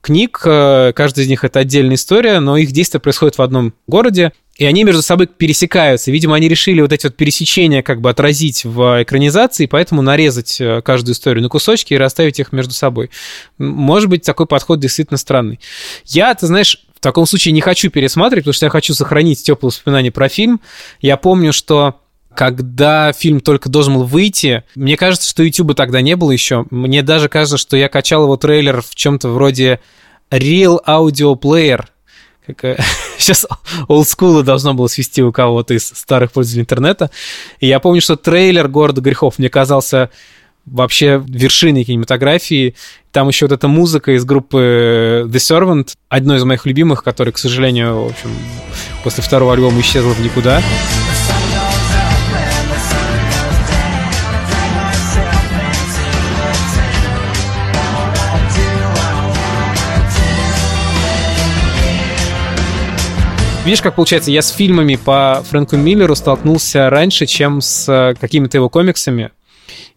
[0.00, 4.32] книг, э, каждая из них это отдельная история, но их действие происходит в одном городе,
[4.58, 6.10] и они между собой пересекаются.
[6.10, 10.80] Видимо, они решили вот эти вот пересечения как бы отразить в экранизации, поэтому нарезать э,
[10.82, 13.10] каждую историю на кусочки и расставить их между собой.
[13.58, 15.60] Может быть, такой подход действительно странный.
[16.06, 19.68] Я, ты знаешь, в таком случае не хочу пересматривать, потому что я хочу сохранить теплые
[19.68, 20.60] воспоминания про фильм.
[21.00, 22.00] Я помню, что
[22.34, 26.64] когда фильм только должен был выйти, мне кажется, что YouTube тогда не было еще.
[26.70, 29.80] Мне даже кажется, что я качал его трейлер в чем-то вроде
[30.30, 31.84] Real Audio Player.
[32.54, 32.78] Как,
[33.18, 33.46] сейчас
[33.88, 37.10] олдскула должно было свести у кого-то из старых пользователей интернета.
[37.60, 40.10] И я помню, что трейлер «Города грехов» мне казался
[40.66, 42.74] вообще вершиной кинематографии.
[43.12, 47.38] Там еще вот эта музыка из группы The Servant, одной из моих любимых, которая, к
[47.38, 48.30] сожалению, в общем,
[49.04, 50.62] после второго альбома исчезла в никуда.
[63.66, 68.58] Видишь, как получается, я с фильмами по Фрэнку Миллеру столкнулся раньше, чем с э, какими-то
[68.58, 69.32] его комиксами.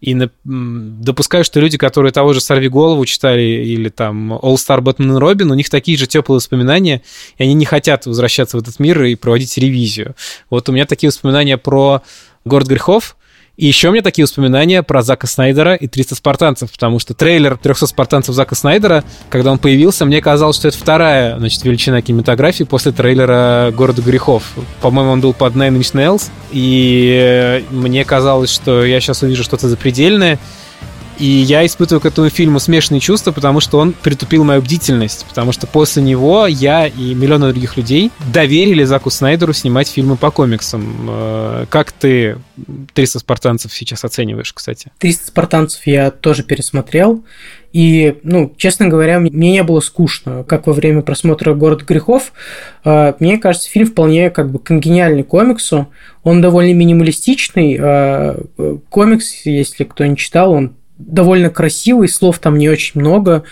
[0.01, 5.19] И допускаю, что люди, которые того же «Сорви голову» читали или там «All Star Batman
[5.19, 7.03] Робин», у них такие же теплые воспоминания,
[7.37, 10.15] и они не хотят возвращаться в этот мир и проводить ревизию.
[10.49, 12.01] Вот у меня такие воспоминания про
[12.45, 13.17] «Город грехов»,
[13.59, 17.57] и еще у меня такие воспоминания про Зака Снайдера и 300 спартанцев, потому что трейлер
[17.57, 22.63] 300 спартанцев Зака Снайдера, когда он появился, мне казалось, что это вторая, значит, величина кинематографии
[22.63, 24.43] после трейлера «Города грехов».
[24.79, 29.67] По-моему, он был под Nine Inch Nails, и мне казалось, что я сейчас увижу что-то
[29.67, 30.39] запредельное,
[31.19, 35.51] И я испытываю к этому фильму смешанные чувства, потому что он притупил мою бдительность, потому
[35.51, 41.07] что после него я и миллионы других людей доверили Заку Снайдеру снимать фильмы по комиксам.
[41.09, 42.37] Э, как ты
[42.93, 44.91] 300 спартанцев сейчас оцениваешь, кстати?
[44.99, 47.23] 300 спартанцев я тоже пересмотрел.
[47.73, 52.33] И, ну, честно говоря, мне не было скучно, как во время просмотра «Город грехов».
[52.83, 55.87] А, мне кажется, фильм вполне как бы конгениальный комиксу.
[56.23, 57.77] Он довольно минималистичный.
[57.79, 58.41] А,
[58.89, 63.43] комикс, если кто не читал, он довольно красивый, слов там не очень много,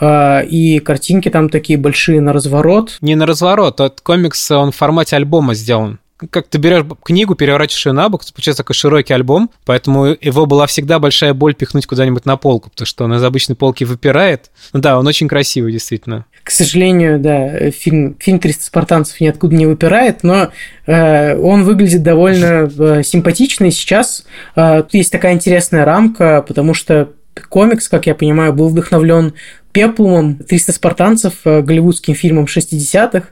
[0.00, 2.96] а, и картинки там такие большие на разворот.
[3.00, 6.00] Не на разворот, тот комикс, он в формате альбома сделан
[6.30, 10.66] как ты берешь книгу, переворачиваешь ее на бок, получается такой широкий альбом, поэтому его была
[10.66, 14.50] всегда большая боль пихнуть куда-нибудь на полку, потому что он из обычной полки выпирает.
[14.72, 16.26] Ну да, он очень красивый, действительно.
[16.42, 20.50] К сожалению, да, фильм, фильм «300 спартанцев» ниоткуда не выпирает, но
[20.86, 26.74] э, он выглядит довольно э, симпатично, и сейчас э, тут есть такая интересная рамка, потому
[26.74, 27.08] что
[27.48, 29.34] комикс, как я понимаю, был вдохновлен
[29.74, 33.26] Пеплумом, 300 спартанцев, э, голливудским фильмом 60-х,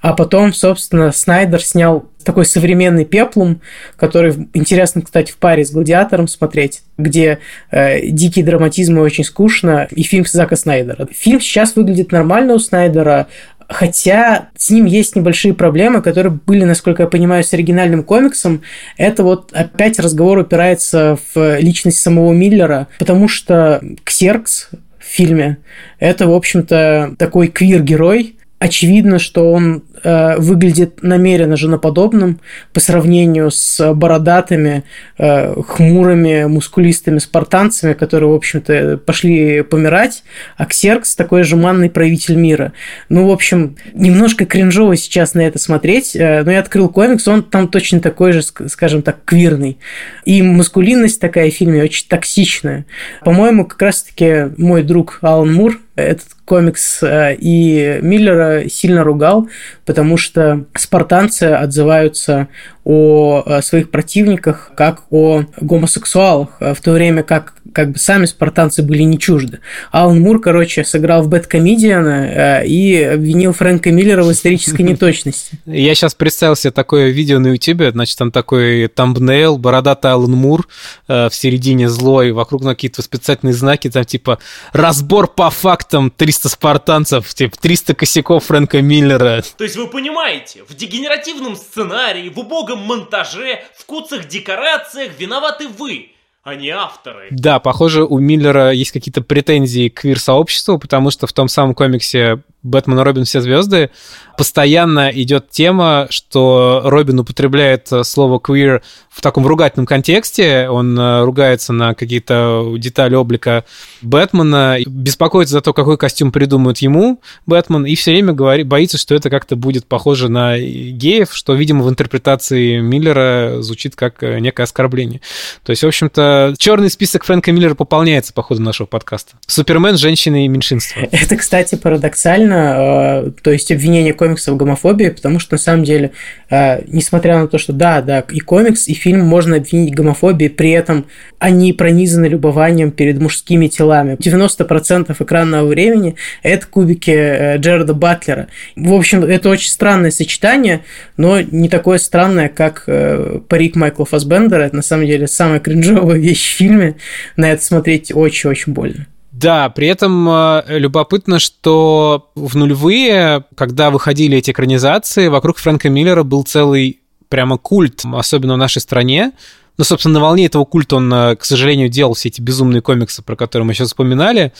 [0.00, 3.60] а потом, собственно, Снайдер снял такой современный Пеплум,
[3.96, 7.40] который интересно, кстати, в паре с Гладиатором смотреть, где
[7.70, 11.06] э, дикий драматизм и очень скучно, и фильм Зака Снайдера.
[11.12, 13.26] Фильм сейчас выглядит нормально у Снайдера,
[13.72, 18.62] Хотя с ним есть небольшие проблемы, которые были, насколько я понимаю, с оригинальным комиксом.
[18.96, 24.68] Это вот опять разговор упирается в личность самого Миллера, потому что Ксеркс
[24.98, 25.58] в фильме
[25.98, 28.36] это, в общем-то, такой квир-герой.
[28.62, 32.38] Очевидно, что он э, выглядит намеренно женоподобным
[32.72, 34.84] по сравнению с бородатыми,
[35.18, 40.22] э, хмурыми, мускулистыми спартанцами, которые, в общем-то, пошли помирать,
[40.56, 42.72] а Ксеркс такой жеманный правитель мира.
[43.08, 47.42] Ну, в общем, немножко кринжово сейчас на это смотреть, э, но я открыл комикс, он
[47.42, 49.78] там точно такой же, скажем так, квирный.
[50.24, 52.86] И маскулинность такая в фильме очень токсичная.
[53.24, 59.48] По-моему, как раз-таки мой друг Алан Мур этот комикс э, и Миллера сильно ругал,
[59.86, 62.48] потому что спартанцы отзываются
[62.84, 68.26] о э, своих противниках как о гомосексуалах, э, в то время как как бы сами
[68.26, 69.60] спартанцы были не чужды.
[69.92, 75.58] Алан Мур, короче, сыграл в Бэткомедиана э, и обвинил Фрэнка Миллера в исторической неточности.
[75.66, 80.66] Я сейчас представил себе такое видео на Ютубе, значит, там такой тамбнейл, бородатый Алан Мур
[81.08, 84.38] в середине злой, вокруг какие-то восклицательные знаки, там типа
[84.72, 89.42] «Разбор по фактам 300 спартанцев», типа «300 косяков Фрэнка Миллера».
[89.56, 96.12] То есть вы понимаете, в дегенеративном сценарии, в убогом монтаже, в куцах декорациях виноваты вы,
[96.42, 97.28] а не авторы.
[97.30, 102.42] Да, похоже, у Миллера есть какие-то претензии к квир-сообществу, потому что в том самом комиксе
[102.62, 103.24] «Бэтмен и Робин.
[103.24, 103.90] Все звезды»
[104.36, 110.68] постоянно идет тема, что Робин употребляет слово «квир» в таком ругательном контексте.
[110.70, 113.64] Он э, ругается на какие-то детали облика
[114.00, 119.14] Бэтмена, беспокоится за то, какой костюм придумают ему Бэтмен, и все время говорит, боится, что
[119.14, 124.62] это как-то будет похоже на геев, что, видимо, в интерпретации Миллера звучит как э, некое
[124.62, 125.20] оскорбление.
[125.64, 129.34] То есть, в общем-то, черный список Фрэнка Миллера пополняется по ходу нашего подкаста.
[129.46, 131.00] Супермен, женщины и меньшинства.
[131.12, 136.12] Это, кстати, парадоксально, э, то есть обвинение комикса в гомофобии, потому что, на самом деле,
[136.50, 140.70] несмотря на то, что да, да, и комикс, и фильм можно обвинить в гомофобии, при
[140.70, 141.06] этом
[141.38, 144.16] они пронизаны любованием перед мужскими телами.
[144.16, 148.48] 90% экранного времени– это кубики э, Джерарда Батлера.
[148.76, 150.82] В общем, это очень странное сочетание,
[151.16, 154.62] но не такое странное, как э, парик Майкла Фасбендера.
[154.62, 156.96] Это, на самом деле, самая кринжовая вещь в фильме.
[157.36, 159.06] На это смотреть очень-очень больно.
[159.42, 166.22] Да, при этом э, любопытно, что в нулевые, когда выходили эти экранизации, вокруг Фрэнка Миллера
[166.22, 169.32] был целый прямо культ, особенно в нашей стране.
[169.78, 173.20] Ну, собственно, на волне этого культа он, э, к сожалению, делал все эти безумные комиксы,
[173.22, 174.52] про которые мы сейчас вспоминали,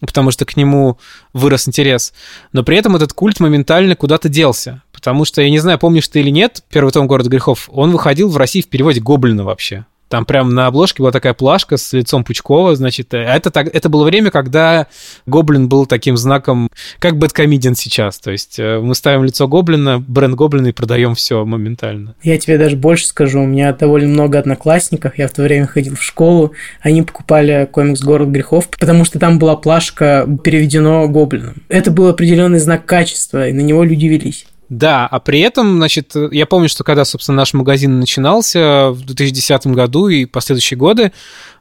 [0.00, 0.98] потому что к нему
[1.34, 2.14] вырос интерес.
[2.52, 4.82] Но при этом этот культ моментально куда-то делся.
[4.92, 8.30] Потому что, я не знаю, помнишь ты или нет, первый том «Город грехов», он выходил
[8.30, 9.84] в России в переводе «Гоблина» вообще.
[10.12, 13.88] Там прям на обложке была такая плашка с лицом Пучкова, значит, э, это, так, это
[13.88, 14.86] было время, когда
[15.24, 20.34] Гоблин был таким знаком, как Бэткомедиан сейчас, то есть э, мы ставим лицо Гоблина, бренд
[20.34, 22.14] Гоблина и продаем все моментально.
[22.22, 25.96] Я тебе даже больше скажу, у меня довольно много одноклассников, я в то время ходил
[25.96, 26.52] в школу,
[26.82, 31.62] они покупали комикс «Город грехов», потому что там была плашка переведено Гоблином.
[31.70, 34.44] Это был определенный знак качества, и на него люди велись.
[34.72, 39.66] Да, а при этом, значит, я помню, что когда, собственно, наш магазин начинался в 2010
[39.66, 41.12] году и последующие годы,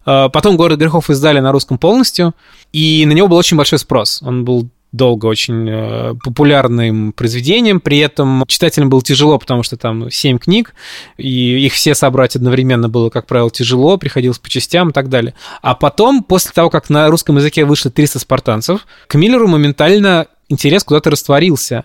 [0.06, 2.34] э, потом «Город грехов» издали на русском полностью,
[2.72, 4.22] и на него был очень большой спрос.
[4.22, 10.10] Он был долго очень э, популярным произведением, при этом читателям было тяжело, потому что там
[10.10, 10.74] семь книг,
[11.18, 15.34] и их все собрать одновременно было, как правило, тяжело, приходилось по частям и так далее.
[15.62, 20.86] А потом, после того, как на русском языке вышло 300 спартанцев, к Миллеру моментально интерес
[20.86, 21.84] куда-то растворился.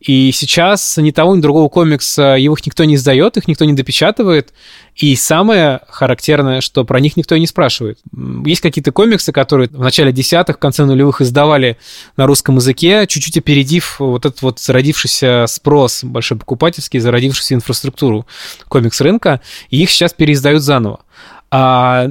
[0.00, 4.54] И сейчас ни того, ни другого комикса, его никто не издает, их никто не допечатывает.
[4.96, 7.98] И самое характерное, что про них никто и не спрашивает.
[8.46, 11.76] Есть какие-то комиксы, которые в начале десятых, в конце нулевых издавали
[12.16, 18.26] на русском языке, чуть-чуть опередив вот этот вот зародившийся спрос большой покупательский, зародившуюся инфраструктуру
[18.68, 21.00] комикс-рынка, и их сейчас переиздают заново.
[21.50, 22.10] А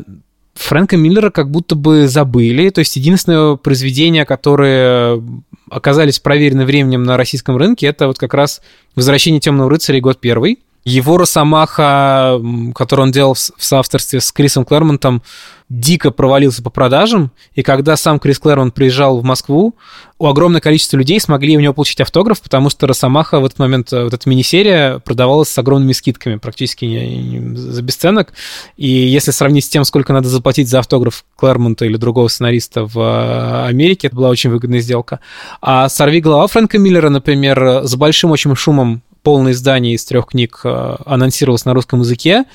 [0.60, 2.70] Фрэнка Миллера как будто бы забыли.
[2.70, 5.24] То есть единственное произведение, которое
[5.70, 8.62] оказались проверены временем на российском рынке, это вот как раз
[8.96, 10.60] «Возвращение темного рыцаря» год первый.
[10.86, 12.42] Его Росомаха,
[12.74, 15.22] который он делал в соавторстве с Крисом Клэрмонтом,
[15.70, 19.76] дико провалился по продажам, и когда сам Крис Клэрмонт приезжал в Москву,
[20.18, 23.92] у огромное количество людей смогли у него получить автограф, потому что Росомаха в этот момент,
[23.92, 28.34] вот эта мини-серия продавалась с огромными скидками, практически за бесценок,
[28.78, 32.98] и если сравнить с тем, сколько надо заплатить за автограф Клэрмонта или другого сценариста в
[32.98, 35.20] э, Америке, это была очень выгодная сделка.
[35.62, 40.62] А «Сорви голова» Фрэнка Миллера, например, с большим очень шумом полное издание из трех книг
[40.64, 42.46] э, анонсировалось на русском языке,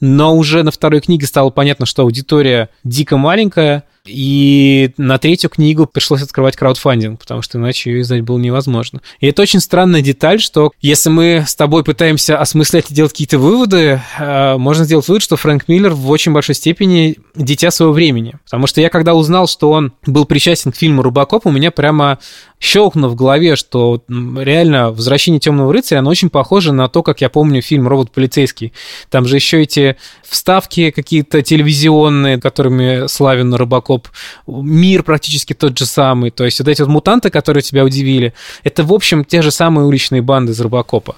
[0.00, 5.86] но уже на второй книге стало понятно, что аудитория дико маленькая, и на третью книгу
[5.86, 9.00] пришлось открывать краудфандинг, потому что иначе ее издать было невозможно.
[9.20, 13.38] И это очень странная деталь, что если мы с тобой пытаемся осмыслять и делать какие-то
[13.38, 18.34] выводы, э, можно сделать вывод, что Фрэнк Миллер в очень большой степени дитя своего времени.
[18.44, 22.18] Потому что я когда узнал, что он был причастен к фильму «Рубакоп», у меня прямо
[22.64, 27.28] щелкнуло в голове, что реально «Возвращение темного рыцаря», оно очень похоже на то, как я
[27.28, 28.72] помню фильм «Робот полицейский».
[29.10, 34.08] Там же еще эти вставки какие-то телевизионные, которыми славен Рыбакоп.
[34.46, 36.30] Мир практически тот же самый.
[36.30, 39.86] То есть вот эти вот мутанты, которые тебя удивили, это, в общем, те же самые
[39.86, 41.16] уличные банды из Рыбакопа.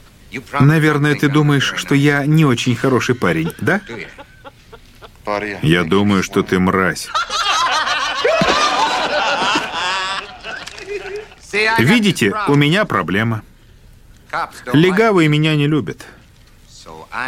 [0.60, 3.80] Наверное, ты думаешь, что я не очень хороший парень, да?
[5.62, 7.08] Я думаю, что ты мразь.
[11.78, 13.42] Видите, у меня проблема.
[14.72, 16.04] Легавые меня не любят.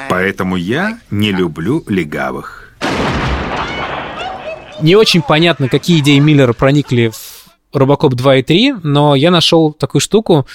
[0.09, 2.74] Поэтому я не люблю легавых.
[4.81, 9.72] Не очень понятно, какие идеи Миллера проникли в Робокоп 2 и 3, но я нашел
[9.72, 10.47] такую штуку.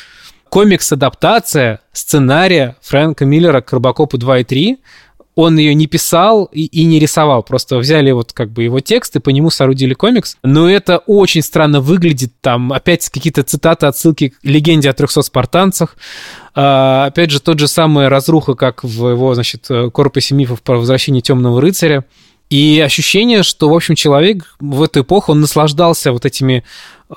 [0.49, 4.79] Комикс-адаптация сценария Фрэнка Миллера к Робокопу 2 и 3
[5.35, 9.15] он ее не писал и, и не рисовал, просто взяли вот как бы его текст
[9.15, 10.37] и по нему соорудили комикс.
[10.43, 15.97] Но это очень странно выглядит, там опять какие-то цитаты, отсылки к легенде о 300 спартанцах.
[16.55, 21.21] А, опять же, тот же самый разруха, как в его, значит, корпусе мифов про возвращение
[21.21, 22.05] темного рыцаря.
[22.49, 26.63] И ощущение, что, в общем, человек в эту эпоху, он наслаждался вот этими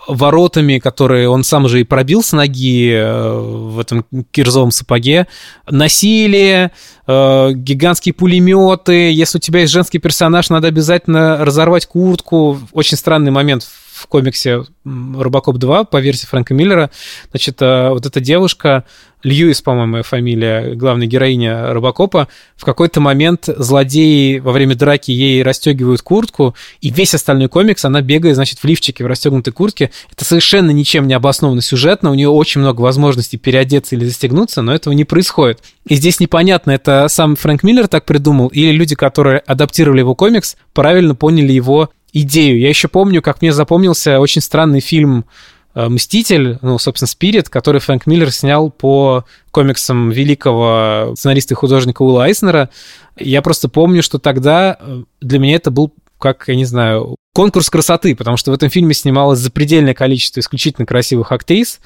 [0.06, 5.26] воротами, которые он сам же и пробил с ноги э, в этом кирзовом сапоге,
[5.68, 6.70] насилие,
[7.06, 9.12] э, гигантские пулеметы.
[9.12, 12.58] Если у тебя есть женский персонаж, надо обязательно разорвать куртку.
[12.72, 13.66] Очень странный момент
[13.96, 16.90] в комиксе «Робокоп 2» по версии Фрэнка Миллера.
[17.30, 18.84] Значит, э, вот эта девушка,
[19.22, 26.02] Льюис, по-моему, фамилия, главная героиня Робокопа, в какой-то момент злодеи во время драки ей расстегивают
[26.02, 29.90] куртку, и весь остальной комикс она бегает, значит, в лифчике в расстегнутой куртке.
[30.12, 34.74] Это совершенно ничем не обосновано сюжетно, у нее очень много возможностей переодеться или застегнуться, но
[34.74, 35.60] этого не происходит.
[35.86, 40.56] И здесь непонятно, это сам Фрэнк Миллер так придумал, или люди, которые адаптировали его комикс,
[40.74, 41.90] правильно поняли его
[42.22, 42.58] идею.
[42.58, 45.26] Я еще помню, как мне запомнился очень странный фильм
[45.74, 52.02] э, «Мститель», ну, собственно, «Спирит», который Фрэнк Миллер снял по комиксам великого сценариста и художника
[52.02, 52.70] Уилла Айснера.
[53.18, 57.68] Я просто помню, что тогда э, для меня это был как, я не знаю, конкурс
[57.68, 61.80] красоты, потому что в этом фильме снималось запредельное количество исключительно красивых актрис,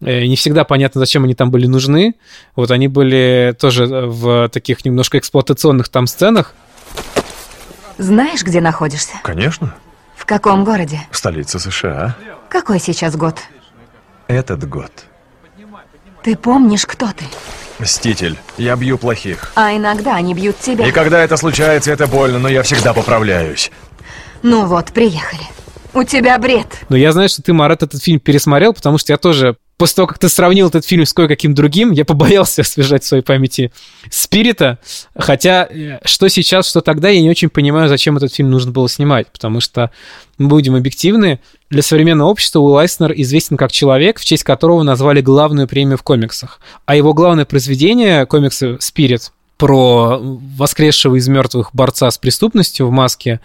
[0.00, 2.14] э, не всегда понятно, зачем они там были нужны.
[2.54, 6.54] Вот они были тоже в таких немножко эксплуатационных там сценах.
[8.02, 9.12] Знаешь, где находишься?
[9.22, 9.72] Конечно.
[10.16, 11.00] В каком городе?
[11.12, 12.16] Столица США.
[12.48, 13.38] Какой сейчас год?
[14.26, 14.90] Этот год.
[16.24, 17.24] Ты помнишь, кто ты?
[17.78, 18.36] Мститель.
[18.58, 19.52] Я бью плохих.
[19.54, 20.84] А иногда они бьют тебя.
[20.84, 23.70] И когда это случается, это больно, но я всегда поправляюсь.
[24.42, 25.42] Ну вот, приехали.
[25.94, 26.66] У тебя бред.
[26.88, 30.06] Но я знаю, что ты, Марат, этот фильм пересмотрел, потому что я тоже после того,
[30.06, 33.72] как ты сравнил этот фильм с кое-каким другим, я побоялся освежать в своей памяти
[34.10, 34.78] Спирита.
[35.16, 38.88] Хотя, э, что сейчас, что тогда, я не очень понимаю, зачем этот фильм нужно было
[38.88, 39.26] снимать.
[39.32, 39.90] Потому что,
[40.38, 45.66] будем объективны, для современного общества Уилл Айснер известен как человек, в честь которого назвали главную
[45.66, 46.60] премию в комиксах.
[46.86, 53.40] А его главное произведение, комиксы «Спирит», про воскресшего из мертвых борца с преступностью в маске,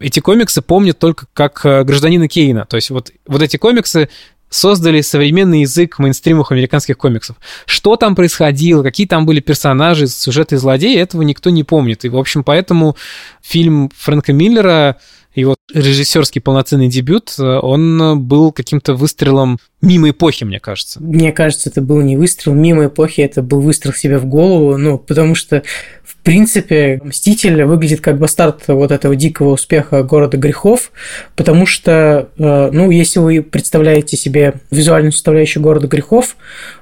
[0.00, 2.66] эти комиксы помнят только как э, гражданина Кейна.
[2.66, 4.08] То есть вот, вот эти комиксы
[4.50, 7.36] создали современный язык мейнстримовых американских комиксов.
[7.64, 12.04] Что там происходило, какие там были персонажи, сюжеты злодеи, этого никто не помнит.
[12.04, 12.96] И, в общем, поэтому
[13.40, 14.98] фильм Фрэнка Миллера
[15.32, 21.00] его режиссерский полноценный дебют, он был каким-то выстрелом мимо эпохи, мне кажется.
[21.00, 24.98] Мне кажется, это был не выстрел мимо эпохи, это был выстрел себе в голову, ну,
[24.98, 25.62] потому что
[26.02, 30.92] в принципе, «Мститель» выглядит как бастард вот этого дикого успеха «Города грехов»,
[31.34, 36.36] потому что, э, ну, если вы представляете себе визуальную составляющую «Города грехов»,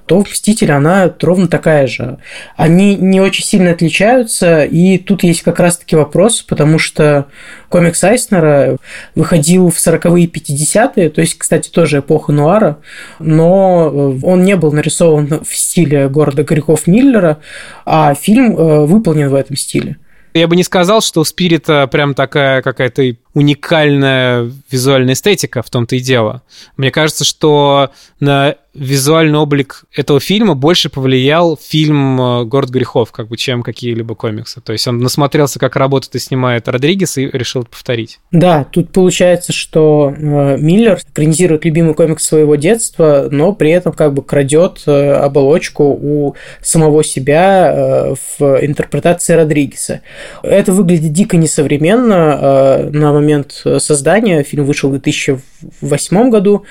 [0.04, 2.18] то «Мститель» она ровно такая же.
[2.56, 7.26] Они не очень сильно отличаются, и тут есть как раз-таки вопрос, потому что
[7.70, 8.76] комикс Айснера
[9.14, 12.78] выходил в 40-е и 50-е, то есть, кстати, тоже эпоха нуара,
[13.18, 17.38] но э, он не был нарисован в стиле города грехов Миллера,
[17.86, 19.98] а фильм э, выполнен в этом стиле.
[20.34, 25.96] Я бы не сказал, что у Спирита прям такая какая-то уникальная визуальная эстетика, в том-то
[25.96, 26.42] и дело.
[26.76, 33.28] Мне кажется, что на визуальный облик этого фильма больше повлиял фильм э, «Город грехов», как
[33.28, 34.60] бы, чем какие-либо комиксы.
[34.60, 38.20] То есть он насмотрелся, как работает и снимает Родригес, и решил повторить.
[38.30, 44.14] Да, тут получается, что э, Миллер экранизирует любимый комикс своего детства, но при этом как
[44.14, 50.02] бы крадет э, оболочку у самого себя в интерпретации Родригеса.
[50.42, 54.42] Это выглядит дико несовременно на момент создания.
[54.42, 56.64] Фильм вышел в 2008 году.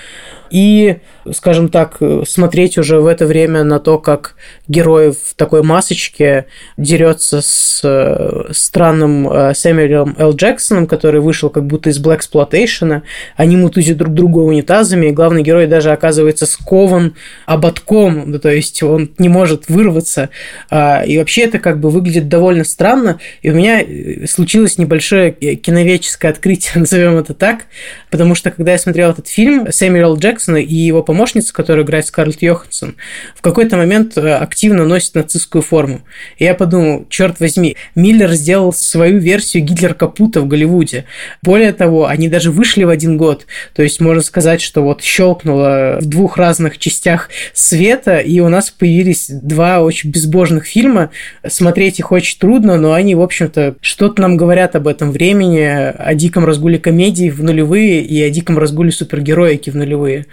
[0.50, 0.98] И
[1.34, 4.36] скажем так, смотреть уже в это время на то, как
[4.68, 6.46] герой в такой масочке
[6.78, 10.36] дерется с э, странным э, Сэмюэлем Л.
[10.36, 13.02] Джексоном, который вышел как будто из Black Exploitation,
[13.36, 18.82] они мутузят друг друга унитазами, и главный герой даже оказывается скован ободком, да, то есть
[18.84, 20.30] он не может вырваться.
[20.70, 25.32] А, и вообще это как бы выглядит довольно странно, и у меня э, случилось небольшое
[25.32, 27.66] киновеческое открытие, назовем это так,
[28.10, 32.42] потому что когда я смотрел этот фильм, Сэмюэл Джексона и его помощница, которая играет Скарлетт
[32.42, 32.96] Йоханссон,
[33.36, 36.02] в какой-то момент э, активно носит нацистскую форму.
[36.38, 41.06] И я подумал, черт возьми, Миллер сделал свою версию Гитлер Капута в Голливуде.
[41.42, 43.48] Более того, они даже вышли в один год.
[43.74, 48.70] То есть можно сказать, что вот щелкнуло в двух разных частях света, и у нас
[48.70, 51.10] появились два очень безбожных фильма.
[51.48, 56.14] Смотреть их очень трудно, но они, в общем-то, что-то нам говорят об этом времени, о
[56.14, 60.27] диком разгуле комедий в нулевые и о диком разгуле супергероики в нулевые.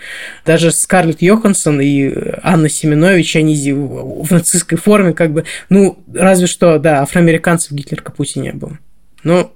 [0.44, 6.78] Даже Скарлетт Йоханссон и Анна Семенович, они в нацистской форме, как бы, ну, разве что,
[6.78, 8.78] да, афроамериканцев Гитлер Капути не было.
[9.22, 9.52] Ну,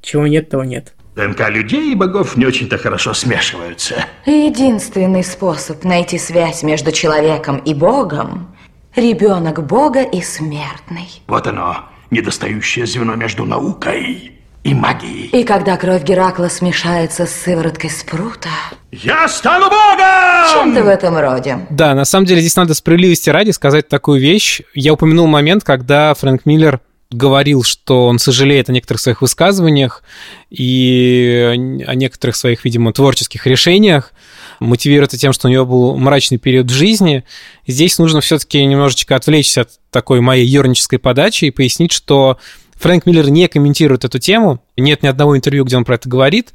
[0.00, 0.94] чего нет, того нет.
[1.16, 4.04] ДНК людей и богов не очень-то хорошо смешиваются.
[4.26, 8.54] Единственный способ найти связь между человеком и богом–
[8.96, 11.22] ребенок бога и смертный.
[11.26, 14.32] Вот оно, недостающее звено между наукой
[14.66, 15.26] и магией.
[15.28, 18.48] И когда кровь Геракла смешается с сывороткой спрута...
[18.90, 20.52] Я стану богом!
[20.52, 21.58] Чем-то в этом роде.
[21.70, 24.62] Да, на самом деле здесь надо справедливости ради сказать такую вещь.
[24.74, 30.02] Я упомянул момент, когда Фрэнк Миллер говорил, что он сожалеет о некоторых своих высказываниях
[30.50, 31.54] и
[31.86, 34.12] о некоторых своих, видимо, творческих решениях,
[34.58, 37.24] мотивирует это тем, что у него был мрачный период в жизни.
[37.66, 42.38] Здесь нужно все-таки немножечко отвлечься от такой моей юрнической подачи и пояснить, что
[42.78, 46.52] Фрэнк Миллер не комментирует эту тему, нет ни одного интервью, где он про это говорит,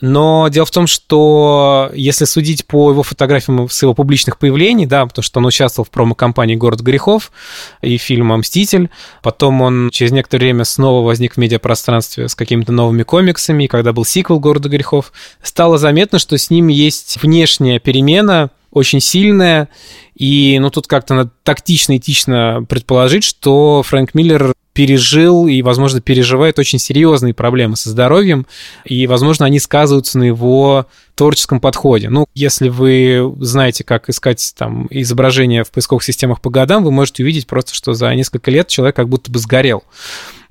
[0.00, 5.06] но дело в том, что если судить по его фотографиям с его публичных появлений, да,
[5.06, 7.32] потому что он участвовал в промо-компании «Город грехов»
[7.80, 8.90] и фильма «Мститель»,
[9.22, 13.94] потом он через некоторое время снова возник в медиапространстве с какими-то новыми комиксами, и когда
[13.94, 19.70] был сиквел «Города грехов», стало заметно, что с ним есть внешняя перемена, очень сильная,
[20.14, 26.58] и ну тут как-то надо тактично, этично предположить, что Фрэнк Миллер пережил и, возможно, переживает
[26.58, 28.46] очень серьезные проблемы со здоровьем,
[28.84, 32.10] и, возможно, они сказываются на его творческом подходе.
[32.10, 37.22] Ну, если вы знаете, как искать там изображения в поисковых системах по годам, вы можете
[37.22, 39.82] увидеть просто, что за несколько лет человек как будто бы сгорел.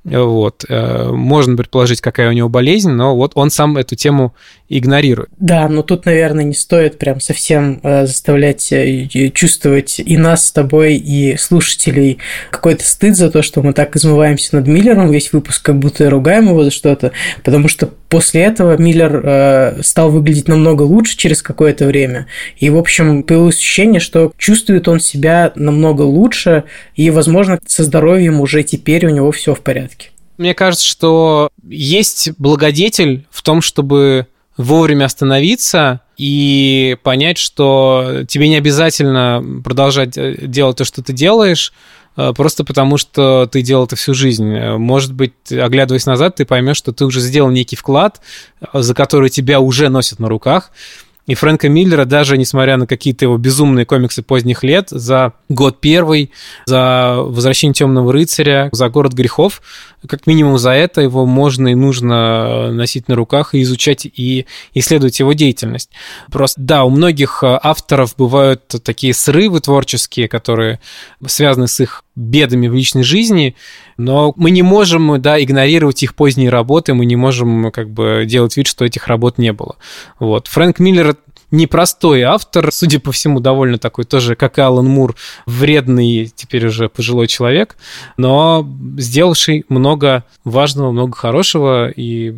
[0.06, 0.64] Вот.
[0.68, 4.34] Э, можно предположить, какая у него болезнь, но вот он сам эту тему
[4.68, 5.30] игнорирует.
[5.38, 10.52] Да, но тут, наверное, не стоит прям совсем э, заставлять э, чувствовать и нас с
[10.52, 12.18] тобой, и слушателей
[12.50, 16.48] какой-то стыд за то, что мы так измываемся над Миллером весь выпуск, как будто ругаем
[16.48, 17.10] его за что-то,
[17.42, 22.26] потому что после этого Миллер стал выглядеть намного лучше через какое-то время.
[22.58, 28.40] И, в общем, появилось ощущение, что чувствует он себя намного лучше, и, возможно, со здоровьем
[28.40, 29.95] уже теперь у него все в порядке.
[30.38, 34.26] Мне кажется, что есть благодетель в том, чтобы
[34.56, 41.72] вовремя остановиться и понять, что тебе не обязательно продолжать э, делать то, что ты делаешь,
[42.16, 44.46] э, просто потому что ты делал это всю жизнь.
[44.48, 48.20] Может быть, оглядываясь назад, ты поймешь, что ты уже сделал некий вклад,
[48.72, 50.70] за который тебя уже носят на руках,
[51.26, 56.30] И Фрэнка Миллера, даже несмотря на какие-то его безумные комиксы поздних лет, за год первый,
[56.66, 59.60] за «Возвращение темного рыцаря», за «Город грехов»,
[60.06, 65.18] как минимум за это его можно и нужно носить на руках и изучать и исследовать
[65.18, 65.90] его деятельность.
[66.30, 70.80] Просто, да, у многих авторов бывают такие срывы творческие, которые
[71.26, 73.56] связаны с их бедами в личной жизни,
[73.96, 78.56] но мы не можем, да, игнорировать их поздние работы, мы не можем как бы делать
[78.56, 79.76] вид, что этих работ не было.
[80.18, 80.48] Вот.
[80.48, 81.16] Фрэнк Миллер
[81.50, 85.14] непростой автор, судя по всему, довольно такой тоже, как и Алан Мур,
[85.46, 87.76] вредный теперь уже пожилой человек,
[88.16, 88.66] но
[88.98, 92.34] сделавший много важного, много хорошего и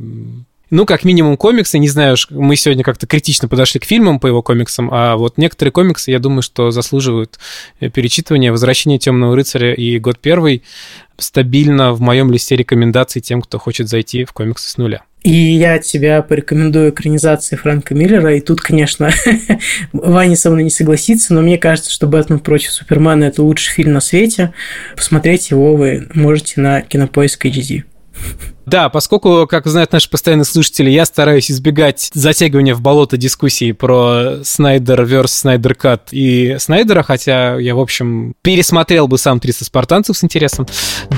[0.70, 4.42] ну, как минимум комиксы, не знаю, мы сегодня как-то критично подошли к фильмам по его
[4.42, 7.38] комиксам, а вот некоторые комиксы, я думаю, что заслуживают
[7.80, 8.52] перечитывания.
[8.52, 10.62] «Возвращение темного рыцаря» и «Год первый»
[11.16, 15.02] стабильно в моем листе рекомендаций тем, кто хочет зайти в комиксы с нуля.
[15.22, 18.36] И я тебя порекомендую экранизации Фрэнка Миллера.
[18.36, 19.10] И тут, конечно,
[19.92, 23.94] Ваня со мной не согласится, но мне кажется, что «Бэтмен против Супермена»– это лучший фильм
[23.94, 24.52] на свете.
[24.94, 27.82] Посмотреть его вы можете на Кинопоиск HD.
[28.66, 34.44] Да, поскольку, как знают наши постоянные слушатели, я стараюсь избегать затягивания в болото дискуссий про
[34.44, 40.18] Снайдер верс Снайдер Кат и Снайдера, хотя я, в общем, пересмотрел бы сам 300 спартанцев
[40.18, 40.66] с интересом.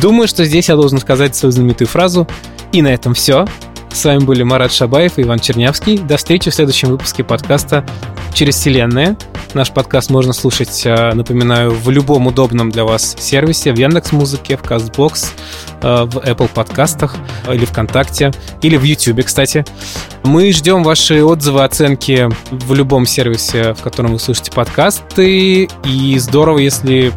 [0.01, 2.29] Думаю, что здесь я должен сказать свою знаменитую фразу.
[2.73, 3.47] И на этом все.
[3.93, 5.99] С вами были Марат Шабаев и Иван Чернявский.
[5.99, 7.85] До встречи в следующем выпуске подкаста
[8.33, 9.17] «Через вселенная».
[9.53, 14.57] Наш подкаст можно слушать, э, напоминаю, в любом удобном для вас сервисе, в Яндекс Музыке,
[14.57, 15.33] в Castbox,
[15.83, 17.17] э, в Apple подкастах
[17.53, 18.33] или ВКонтакте,
[18.63, 19.65] или в YouTube, кстати.
[20.23, 25.69] Мы ждем ваши отзывы, оценки в любом сервисе, в котором вы слушаете подкасты.
[25.85, 27.13] И здорово, если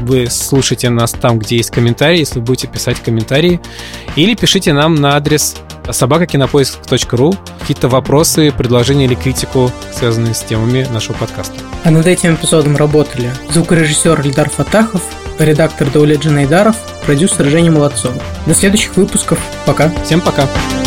[0.00, 3.60] вы слушаете нас там, где есть комментарии, если вы будете писать комментарии.
[4.16, 5.56] Или пишите нам на адрес
[5.90, 11.54] собакакинопоиск.ру какие-то вопросы, предложения или критику, связанные с темами нашего подкаста.
[11.84, 15.02] А над этим эпизодом работали звукорежиссер Эльдар Фатахов,
[15.38, 18.14] редактор Даулет Джанайдаров, продюсер Женя Молодцова.
[18.46, 19.38] До следующих выпусков.
[19.64, 19.90] Пока.
[20.04, 20.42] Всем пока.
[20.42, 20.85] Пока.